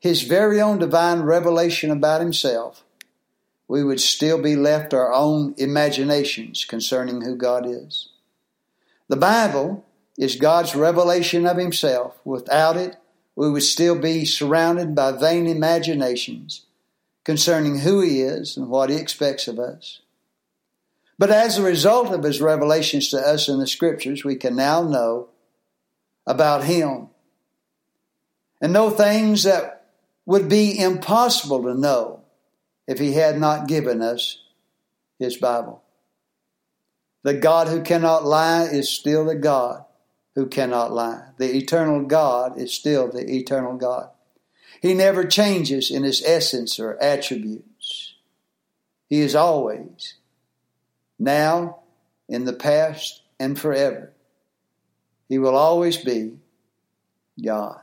his 0.00 0.22
very 0.22 0.60
own 0.60 0.80
divine 0.80 1.20
revelation 1.20 1.92
about 1.92 2.20
himself, 2.20 2.82
we 3.68 3.84
would 3.84 4.00
still 4.00 4.42
be 4.42 4.56
left 4.56 4.92
our 4.92 5.14
own 5.14 5.54
imaginations 5.56 6.64
concerning 6.64 7.20
who 7.20 7.36
God 7.36 7.64
is. 7.64 8.08
The 9.06 9.16
Bible 9.16 9.86
is 10.18 10.34
God's 10.34 10.74
revelation 10.74 11.46
of 11.46 11.58
himself. 11.58 12.18
Without 12.24 12.76
it, 12.76 12.96
we 13.38 13.48
would 13.48 13.62
still 13.62 13.96
be 13.96 14.24
surrounded 14.24 14.96
by 14.96 15.12
vain 15.12 15.46
imaginations 15.46 16.66
concerning 17.22 17.78
who 17.78 18.00
He 18.00 18.20
is 18.20 18.56
and 18.56 18.68
what 18.68 18.90
He 18.90 18.96
expects 18.96 19.46
of 19.46 19.60
us. 19.60 20.00
But 21.20 21.30
as 21.30 21.56
a 21.56 21.62
result 21.62 22.12
of 22.12 22.24
His 22.24 22.40
revelations 22.40 23.10
to 23.10 23.18
us 23.18 23.48
in 23.48 23.60
the 23.60 23.68
Scriptures, 23.68 24.24
we 24.24 24.34
can 24.34 24.56
now 24.56 24.82
know 24.82 25.28
about 26.26 26.64
Him 26.64 27.10
and 28.60 28.72
know 28.72 28.90
things 28.90 29.44
that 29.44 29.86
would 30.26 30.48
be 30.48 30.76
impossible 30.76 31.62
to 31.62 31.74
know 31.74 32.22
if 32.88 32.98
He 32.98 33.12
had 33.12 33.38
not 33.38 33.68
given 33.68 34.02
us 34.02 34.42
His 35.20 35.36
Bible. 35.36 35.80
The 37.22 37.34
God 37.34 37.68
who 37.68 37.82
cannot 37.82 38.24
lie 38.24 38.64
is 38.64 38.88
still 38.88 39.24
the 39.24 39.36
God 39.36 39.84
who 40.38 40.46
cannot 40.46 40.92
lie. 40.92 41.20
The 41.36 41.56
eternal 41.56 42.04
God 42.04 42.60
is 42.60 42.72
still 42.72 43.10
the 43.10 43.28
eternal 43.28 43.76
God. 43.76 44.10
He 44.80 44.94
never 44.94 45.24
changes 45.24 45.90
in 45.90 46.04
his 46.04 46.22
essence 46.24 46.78
or 46.78 46.96
attributes. 47.02 48.14
He 49.08 49.18
is 49.18 49.34
always, 49.34 50.14
now, 51.18 51.80
in 52.28 52.44
the 52.44 52.52
past, 52.52 53.22
and 53.40 53.58
forever. 53.58 54.12
He 55.28 55.40
will 55.40 55.56
always 55.56 55.96
be 55.96 56.34
God. 57.44 57.80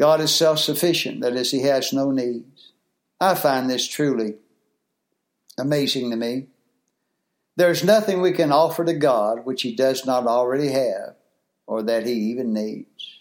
God 0.00 0.20
is 0.20 0.34
self 0.34 0.58
sufficient, 0.58 1.20
that 1.20 1.36
is, 1.36 1.52
He 1.52 1.62
has 1.62 1.92
no 1.92 2.10
needs. 2.10 2.72
I 3.20 3.36
find 3.36 3.70
this 3.70 3.86
truly 3.86 4.38
amazing 5.56 6.10
to 6.10 6.16
me. 6.16 6.48
There's 7.56 7.84
nothing 7.84 8.20
we 8.20 8.32
can 8.32 8.50
offer 8.50 8.84
to 8.84 8.94
God 8.94 9.44
which 9.44 9.62
He 9.62 9.74
does 9.74 10.06
not 10.06 10.26
already 10.26 10.68
have 10.68 11.16
or 11.66 11.82
that 11.82 12.06
He 12.06 12.12
even 12.12 12.52
needs. 12.52 13.20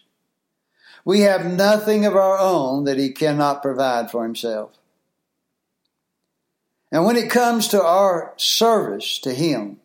We 1.04 1.22
have 1.22 1.46
nothing 1.46 2.06
of 2.06 2.16
our 2.16 2.38
own 2.38 2.86
that 2.86 2.98
He 2.98 3.12
cannot 3.12 3.62
provide 3.62 4.12
for 4.12 4.24
Himself. 4.24 4.72
And 6.92 7.06
when 7.06 7.16
it 7.16 7.30
comes 7.30 7.70
to 7.70 7.82
our 7.82 8.34
service 8.38 9.20
to 9.20 9.34
Him, 9.34 9.78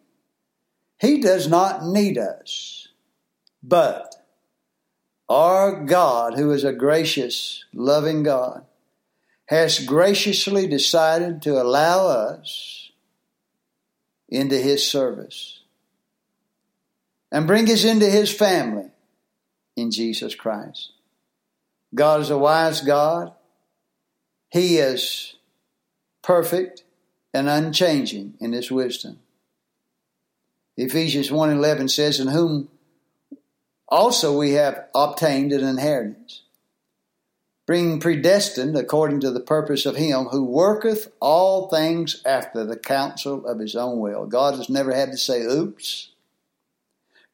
He 1.01 1.21
does 1.21 1.49
not 1.49 1.85
need 1.85 2.19
us. 2.19 2.89
But 3.63 4.15
our 5.29 5.85
God, 5.85 6.35
who 6.35 6.53
is 6.53 6.63
a 6.63 6.73
gracious, 6.73 7.65
loving 7.73 8.23
God, 8.23 8.65
has 9.47 9.85
graciously 9.85 10.67
decided 10.67 11.43
to 11.43 11.61
allow 11.61 12.07
us 12.07 12.86
into 14.29 14.57
His 14.57 14.87
service 14.87 15.61
and 17.31 17.47
bring 17.47 17.71
us 17.71 17.85
into 17.85 18.07
His 18.07 18.33
family 18.33 18.91
in 19.77 19.91
Jesus 19.91 20.35
Christ. 20.35 20.93
God 21.95 22.21
is 22.21 22.31
a 22.31 22.39
wise 22.39 22.81
God. 22.81 23.33
He 24.51 24.79
is 24.79 25.35
perfect 26.23 26.85
and 27.33 27.49
unchanging 27.49 28.35
in 28.41 28.53
his 28.53 28.71
wisdom. 28.71 29.21
Ephesians 30.77 31.31
1:11 31.31 31.89
says 31.89 32.19
in 32.19 32.29
whom 32.29 32.69
also 33.89 34.37
we 34.37 34.53
have 34.53 34.89
obtained 34.95 35.53
an 35.53 35.65
inheritance 35.65 36.43
being 37.66 37.98
predestined 37.98 38.76
according 38.76 39.20
to 39.20 39.31
the 39.31 39.40
purpose 39.40 39.87
of 39.87 39.96
him 39.96 40.26
who 40.26 40.44
worketh 40.44 41.12
all 41.20 41.68
things 41.68 42.22
after 42.24 42.64
the 42.64 42.76
counsel 42.76 43.44
of 43.44 43.59
his 43.59 43.74
own 43.74 43.98
will. 43.98 44.26
God 44.26 44.55
has 44.55 44.68
never 44.68 44.94
had 44.94 45.11
to 45.11 45.18
say 45.18 45.42
oops. 45.42 46.11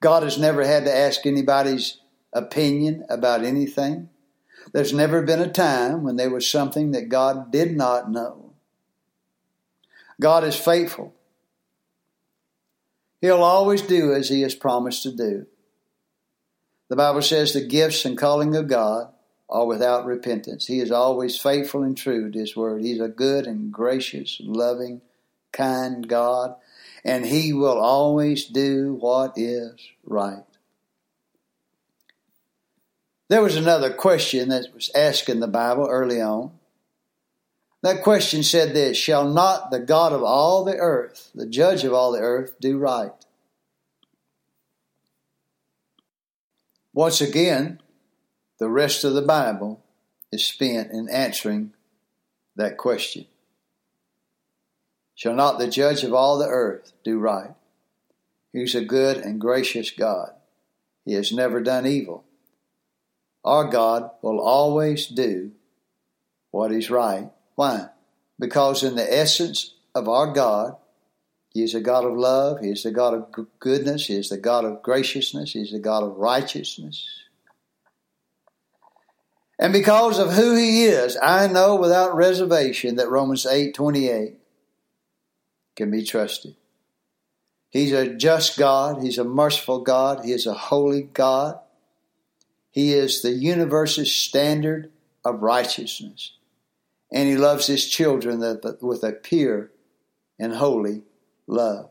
God 0.01 0.23
has 0.23 0.39
never 0.39 0.65
had 0.65 0.85
to 0.87 0.95
ask 0.95 1.27
anybody's 1.27 1.99
opinion 2.33 3.05
about 3.11 3.45
anything. 3.45 4.09
There's 4.73 4.95
never 4.95 5.23
been 5.23 5.43
a 5.43 5.53
time 5.53 6.03
when 6.03 6.17
there 6.17 6.31
was 6.31 6.49
something 6.49 6.93
that 6.93 7.11
God 7.11 7.53
did 7.53 7.77
not 7.77 8.11
know. 8.11 8.55
God 10.19 10.45
is 10.45 10.57
faithful. 10.57 11.15
He'll 13.21 13.43
always 13.43 13.83
do 13.83 14.15
as 14.15 14.29
He 14.29 14.41
has 14.43 14.55
promised 14.55 15.03
to 15.03 15.13
do. 15.13 15.47
The 16.89 16.97
Bible 16.97 17.23
says 17.23 17.53
the 17.53 17.61
gifts 17.61 18.05
and 18.05 18.17
calling 18.17 18.57
of 18.57 18.67
God 18.67 19.13
are 19.53 19.67
without 19.67 20.07
repentance. 20.07 20.67
He 20.67 20.81
is 20.81 20.91
always 20.91 21.39
faithful 21.39 21.83
and 21.83 21.97
true 21.97 22.31
to 22.31 22.39
His 22.39 22.57
word. 22.57 22.83
He's 22.83 23.01
a 23.01 23.09
good 23.09 23.47
and 23.47 23.71
gracious, 23.71 24.41
loving, 24.43 25.03
kind 25.53 26.09
God, 26.09 26.57
and 27.05 27.27
He 27.27 27.53
will 27.53 27.79
always 27.79 28.47
do 28.47 28.95
what 28.99 29.35
is 29.37 29.75
right. 30.05 30.45
There 33.29 33.43
was 33.43 33.57
another 33.57 33.93
question 33.93 34.49
that 34.49 34.75
was 34.75 34.91
asked 34.95 35.29
in 35.29 35.41
the 35.41 35.47
Bible 35.47 35.87
early 35.89 36.21
on. 36.21 36.53
That 37.83 38.03
question 38.03 38.43
said 38.43 38.75
this 38.75 38.97
Shall 38.97 39.29
not 39.29 39.71
the 39.71 39.81
God 39.81 40.15
of 40.15 40.23
all 40.23 40.65
the 40.65 40.77
earth, 40.77 41.31
the 41.35 41.47
judge 41.47 41.85
of 41.85 41.93
all 41.93 42.13
the 42.13 42.21
earth, 42.21 42.55
do 42.59 42.79
right? 42.79 43.13
Once 46.95 47.21
again, 47.21 47.82
the 48.63 48.71
rest 48.71 49.03
of 49.03 49.15
the 49.15 49.23
Bible 49.23 49.83
is 50.31 50.47
spent 50.47 50.93
in 50.93 51.09
answering 51.09 51.73
that 52.55 52.77
question. 52.77 53.27
Shall 55.17 55.35
not 55.35 55.59
the 55.59 55.67
judge 55.67 56.05
of 56.05 56.15
all 56.15 56.39
the 56.39 56.47
earth 56.47 56.93
do 57.03 57.19
right? 57.19 57.57
He's 58.53 58.77
a 58.77 58.85
good 58.85 59.17
and 59.17 59.41
gracious 59.41 59.91
God. 59.91 60.31
He 61.05 61.15
has 61.15 61.33
never 61.33 61.61
done 61.61 61.89
evil. 61.89 62.23
Our 63.45 63.65
God 63.65 64.13
will 64.23 64.39
always 64.39 65.09
do 65.09 65.51
what 66.53 66.71
is 66.71 66.89
right. 66.89 67.33
Why? 67.57 67.89
Because 68.39 68.85
in 68.85 68.95
the 68.95 69.13
essence 69.13 69.75
of 69.93 70.09
our 70.09 70.33
God, 70.33 70.77
He 71.49 71.65
is 71.65 71.75
a 71.75 71.81
God 71.81 72.05
of 72.05 72.17
love, 72.17 72.61
He 72.61 72.69
is 72.69 72.85
the 72.85 72.93
God 72.93 73.13
of 73.13 73.49
goodness, 73.59 74.07
He 74.07 74.15
is 74.15 74.29
the 74.29 74.39
God 74.39 74.65
of 74.65 74.85
graciousness, 74.85 75.55
He 75.55 75.63
is 75.63 75.73
the 75.73 75.81
God 75.81 76.05
of 76.05 76.17
righteousness. 76.17 77.22
And 79.63 79.73
because 79.73 80.19
of 80.19 80.33
who 80.33 80.57
He 80.57 80.83
is, 80.87 81.17
I 81.23 81.47
know 81.47 81.77
without 81.77 82.17
reservation 82.17 82.97
that 82.97 83.09
Romans 83.09 83.47
8:28 83.47 84.35
can 85.77 85.89
be 85.89 86.03
trusted. 86.03 86.57
He's 87.71 87.93
a 87.93 88.13
just 88.13 88.59
God, 88.59 89.05
He's 89.05 89.19
a 89.19 89.25
merciful 89.25 89.79
God, 89.79 90.25
He 90.25 90.33
is 90.33 90.49
a 90.49 90.53
holy 90.53 91.03
God. 91.03 91.61
He 92.73 92.93
is 92.93 93.23
the 93.23 93.31
universe's 93.31 94.11
standard 94.11 94.91
of 95.25 95.43
righteousness. 95.43 96.33
And 97.13 97.29
he 97.29 97.37
loves 97.37 97.69
his 97.69 97.89
children 97.89 98.41
with 98.81 99.05
a 99.05 99.13
pure 99.13 99.71
and 100.41 100.55
holy 100.55 101.03
love. 101.47 101.89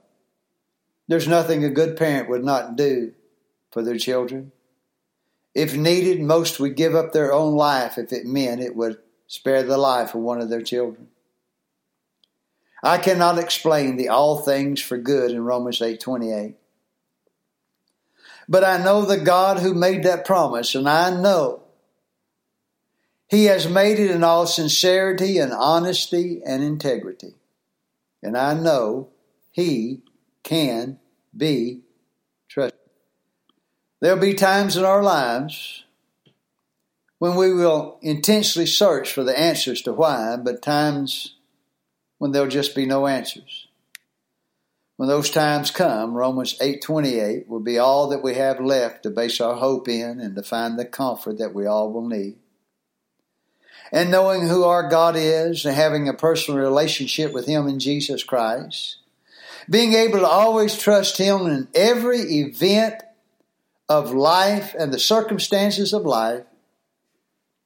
There's 1.08 1.28
nothing 1.28 1.64
a 1.64 1.70
good 1.70 1.96
parent 1.96 2.28
would 2.28 2.44
not 2.44 2.76
do 2.76 3.14
for 3.72 3.82
their 3.82 3.98
children. 3.98 4.52
If 5.54 5.76
needed, 5.76 6.22
most 6.22 6.60
would 6.60 6.76
give 6.76 6.96
up 6.96 7.12
their 7.12 7.34
own 7.34 7.56
life 7.56 7.98
if 7.98 8.14
it 8.14 8.26
meant 8.26 8.62
it 8.62 8.76
would 8.76 8.98
spare 9.28 9.64
the 9.64 9.78
life 9.78 10.16
of 10.16 10.22
one 10.22 10.42
of 10.42 10.50
their 10.50 10.62
children. 10.62 11.08
I 12.84 12.98
cannot 12.98 13.38
explain 13.38 13.96
the 13.96 14.10
all 14.10 14.40
things 14.40 14.82
for 14.82 14.98
good 14.98 15.32
in 15.32 15.44
Romans 15.44 15.82
8:28. 15.82 16.56
But 18.50 18.64
I 18.64 18.84
know 18.84 19.06
the 19.06 19.18
God 19.18 19.60
who 19.60 19.74
made 19.74 20.04
that 20.04 20.26
promise 20.26 20.74
and 20.74 20.90
I 20.90 21.12
know 21.12 21.62
he 23.32 23.46
has 23.46 23.66
made 23.66 23.98
it 23.98 24.12
in 24.12 24.26
all 24.26 24.46
sincerity 24.46 25.38
and 25.38 25.54
honesty 25.54 26.42
and 26.46 26.62
integrity. 26.62 27.36
And 28.22 28.38
I 28.38 28.54
know 28.54 29.08
he 29.52 30.02
can 30.44 31.00
be. 31.36 31.84
There'll 34.02 34.20
be 34.20 34.34
times 34.34 34.78
in 34.78 34.84
our 34.84 35.04
lives 35.04 35.84
when 37.20 37.36
we 37.36 37.54
will 37.54 38.00
intensely 38.02 38.66
search 38.66 39.14
for 39.14 39.24
the 39.24 39.38
answers 39.40 39.84
to 39.84 39.94
why, 39.94 40.38
but 40.38 40.64
times 40.64 41.36
when 42.18 42.32
there'll 42.32 42.50
just 42.50 42.74
be 42.74 42.88
no 42.88 43.06
answers. 43.06 43.68
When 44.98 45.08
those 45.08 45.30
times 45.30 45.70
come, 45.70 46.16
Romans 46.16 46.58
8:28 46.60 47.48
will 47.48 47.60
be 47.60 47.78
all 47.78 48.08
that 48.10 48.24
we 48.24 48.34
have 48.36 48.60
left 48.60 49.04
to 49.04 49.12
base 49.12 49.40
our 49.40 49.56
hope 49.56 49.88
in 49.88 50.20
and 50.20 50.36
to 50.36 50.42
find 50.42 50.80
the 50.80 50.86
comfort 50.86 51.38
that 51.38 51.54
we 51.54 51.68
all 51.68 51.92
will 51.92 52.08
need. 52.08 52.38
And 53.92 54.10
knowing 54.10 54.48
who 54.48 54.64
our 54.64 54.90
God 54.90 55.16
is 55.16 55.64
and 55.64 55.76
having 55.76 56.10
a 56.10 56.14
personal 56.14 56.60
relationship 56.60 57.34
with 57.34 57.46
him 57.46 57.68
in 57.68 57.80
Jesus 57.80 58.24
Christ, 58.24 58.98
being 59.70 59.94
able 59.94 60.20
to 60.20 60.28
always 60.28 60.76
trust 60.76 61.20
him 61.20 61.46
in 61.46 61.68
every 61.76 62.20
event 62.20 62.96
of 63.92 64.14
life 64.14 64.74
and 64.78 64.94
the 64.94 65.00
circumstances 65.00 65.94
of 65.94 66.04
life 66.04 66.44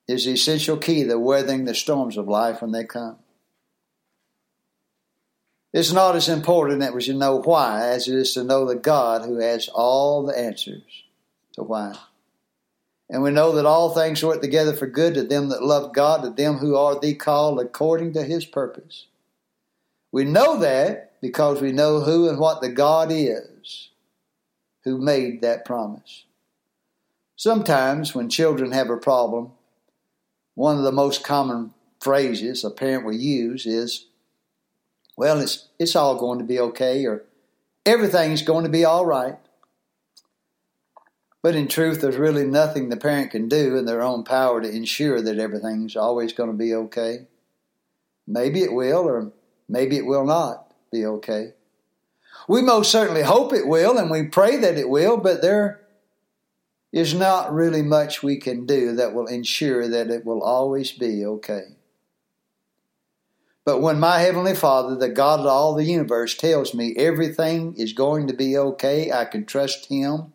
is 0.07 0.25
the 0.25 0.31
essential 0.31 0.77
key 0.77 1.03
to 1.03 1.19
weathering 1.19 1.65
the 1.65 1.75
storms 1.75 2.17
of 2.17 2.27
life 2.27 2.61
when 2.61 2.71
they 2.71 2.83
come. 2.83 3.17
It's 5.71 5.91
not 5.91 6.15
as 6.15 6.29
important 6.29 6.79
that 6.79 6.95
we 6.95 7.01
should 7.01 7.17
know 7.17 7.41
why 7.41 7.89
as 7.89 8.07
it 8.07 8.15
is 8.15 8.33
to 8.33 8.43
know 8.43 8.65
the 8.65 8.75
God 8.75 9.23
who 9.23 9.39
has 9.39 9.67
all 9.67 10.25
the 10.25 10.37
answers 10.37 11.03
to 11.53 11.63
why. 11.63 11.95
And 13.09 13.21
we 13.21 13.29
know 13.29 13.51
that 13.51 13.65
all 13.65 13.89
things 13.89 14.23
work 14.23 14.41
together 14.41 14.73
for 14.73 14.87
good 14.87 15.13
to 15.13 15.23
them 15.23 15.49
that 15.49 15.63
love 15.63 15.93
God, 15.93 16.23
to 16.23 16.29
them 16.29 16.55
who 16.55 16.75
are 16.75 16.99
the 16.99 17.13
called 17.13 17.59
according 17.59 18.13
to 18.13 18.23
his 18.23 18.45
purpose. 18.45 19.05
We 20.11 20.23
know 20.23 20.57
that 20.59 21.21
because 21.21 21.61
we 21.61 21.71
know 21.71 21.99
who 21.99 22.29
and 22.29 22.39
what 22.39 22.61
the 22.61 22.69
God 22.69 23.11
is 23.11 23.54
who 24.85 24.97
made 24.99 25.41
that 25.41 25.65
promise. 25.65 26.23
Sometimes 27.35 28.15
when 28.15 28.29
children 28.29 28.71
have 28.71 28.89
a 28.89 28.97
problem, 28.97 29.51
one 30.53 30.77
of 30.77 30.83
the 30.83 30.91
most 30.91 31.23
common 31.23 31.73
phrases 31.99 32.63
a 32.63 32.69
parent 32.69 33.03
will 33.03 33.13
use 33.13 33.65
is, 33.65 34.05
well, 35.17 35.41
it's, 35.41 35.67
it's 35.79 35.95
all 35.95 36.15
going 36.17 36.39
to 36.39 36.45
be 36.45 36.59
okay, 36.59 37.05
or 37.05 37.23
everything's 37.85 38.41
going 38.41 38.63
to 38.63 38.69
be 38.69 38.85
all 38.85 39.05
right. 39.05 39.37
But 41.41 41.55
in 41.55 41.67
truth, 41.67 42.01
there's 42.01 42.15
really 42.15 42.45
nothing 42.45 42.89
the 42.89 42.97
parent 42.97 43.31
can 43.31 43.49
do 43.49 43.75
in 43.75 43.85
their 43.85 44.01
own 44.01 44.23
power 44.23 44.61
to 44.61 44.69
ensure 44.69 45.21
that 45.21 45.37
everything's 45.37 45.95
always 45.95 46.31
going 46.31 46.49
to 46.49 46.57
be 46.57 46.73
okay. 46.73 47.27
Maybe 48.27 48.61
it 48.61 48.73
will, 48.73 49.07
or 49.07 49.31
maybe 49.67 49.97
it 49.97 50.05
will 50.05 50.25
not 50.25 50.73
be 50.91 51.05
okay. 51.05 51.53
We 52.47 52.61
most 52.61 52.91
certainly 52.91 53.23
hope 53.23 53.53
it 53.53 53.67
will, 53.67 53.97
and 53.97 54.09
we 54.11 54.23
pray 54.23 54.57
that 54.57 54.77
it 54.77 54.89
will, 54.89 55.17
but 55.17 55.41
there 55.41 55.81
is 56.91 57.13
not 57.13 57.53
really 57.53 57.81
much 57.81 58.23
we 58.23 58.37
can 58.37 58.65
do 58.65 58.95
that 58.95 59.13
will 59.13 59.27
ensure 59.27 59.87
that 59.87 60.09
it 60.09 60.25
will 60.25 60.41
always 60.41 60.91
be 60.91 61.25
okay. 61.25 61.75
But 63.65 63.81
when 63.81 63.99
my 63.99 64.19
Heavenly 64.19 64.53
Father, 64.53 64.95
the 64.95 65.09
God 65.09 65.39
of 65.39 65.47
all 65.47 65.73
the 65.73 65.83
universe, 65.83 66.35
tells 66.37 66.73
me 66.73 66.95
everything 66.95 67.73
is 67.77 67.93
going 67.93 68.27
to 68.27 68.33
be 68.33 68.55
okay, 68.55 69.11
I 69.11 69.25
can 69.25 69.45
trust 69.45 69.87
Him 69.87 70.33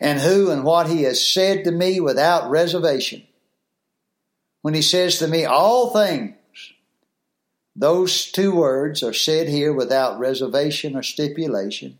and 0.00 0.20
who 0.20 0.50
and 0.50 0.64
what 0.64 0.88
He 0.88 1.04
has 1.04 1.24
said 1.24 1.64
to 1.64 1.70
me 1.70 2.00
without 2.00 2.50
reservation. 2.50 3.22
When 4.62 4.74
He 4.74 4.82
says 4.82 5.18
to 5.20 5.28
me, 5.28 5.44
all 5.44 5.90
things, 5.90 6.34
those 7.78 8.32
two 8.32 8.56
words 8.56 9.04
are 9.04 9.12
said 9.12 9.48
here 9.48 9.72
without 9.72 10.18
reservation 10.18 10.96
or 10.96 11.02
stipulation. 11.04 11.96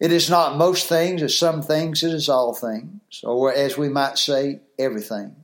It 0.00 0.10
is 0.10 0.28
not 0.28 0.58
most 0.58 0.88
things, 0.88 1.22
as 1.22 1.38
some 1.38 1.62
things, 1.62 2.02
it 2.02 2.12
is 2.12 2.28
all 2.28 2.54
things, 2.54 3.00
or 3.22 3.52
as 3.52 3.78
we 3.78 3.88
might 3.88 4.18
say, 4.18 4.60
everything. 4.76 5.36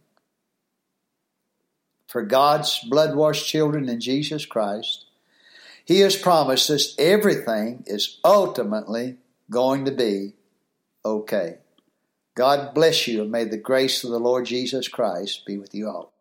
For 2.08 2.22
God's 2.22 2.80
blood 2.80 3.14
washed 3.14 3.46
children 3.46 3.88
in 3.88 4.00
Jesus 4.00 4.46
Christ, 4.46 5.06
He 5.84 6.00
has 6.00 6.16
promised 6.16 6.68
us 6.70 6.96
everything 6.98 7.84
is 7.86 8.18
ultimately 8.24 9.18
going 9.48 9.84
to 9.84 9.92
be 9.92 10.32
okay. 11.04 11.58
God 12.34 12.74
bless 12.74 13.06
you, 13.06 13.22
and 13.22 13.30
may 13.30 13.44
the 13.44 13.56
grace 13.56 14.02
of 14.02 14.10
the 14.10 14.18
Lord 14.18 14.46
Jesus 14.46 14.88
Christ 14.88 15.46
be 15.46 15.56
with 15.56 15.72
you 15.72 15.88
all. 15.88 16.13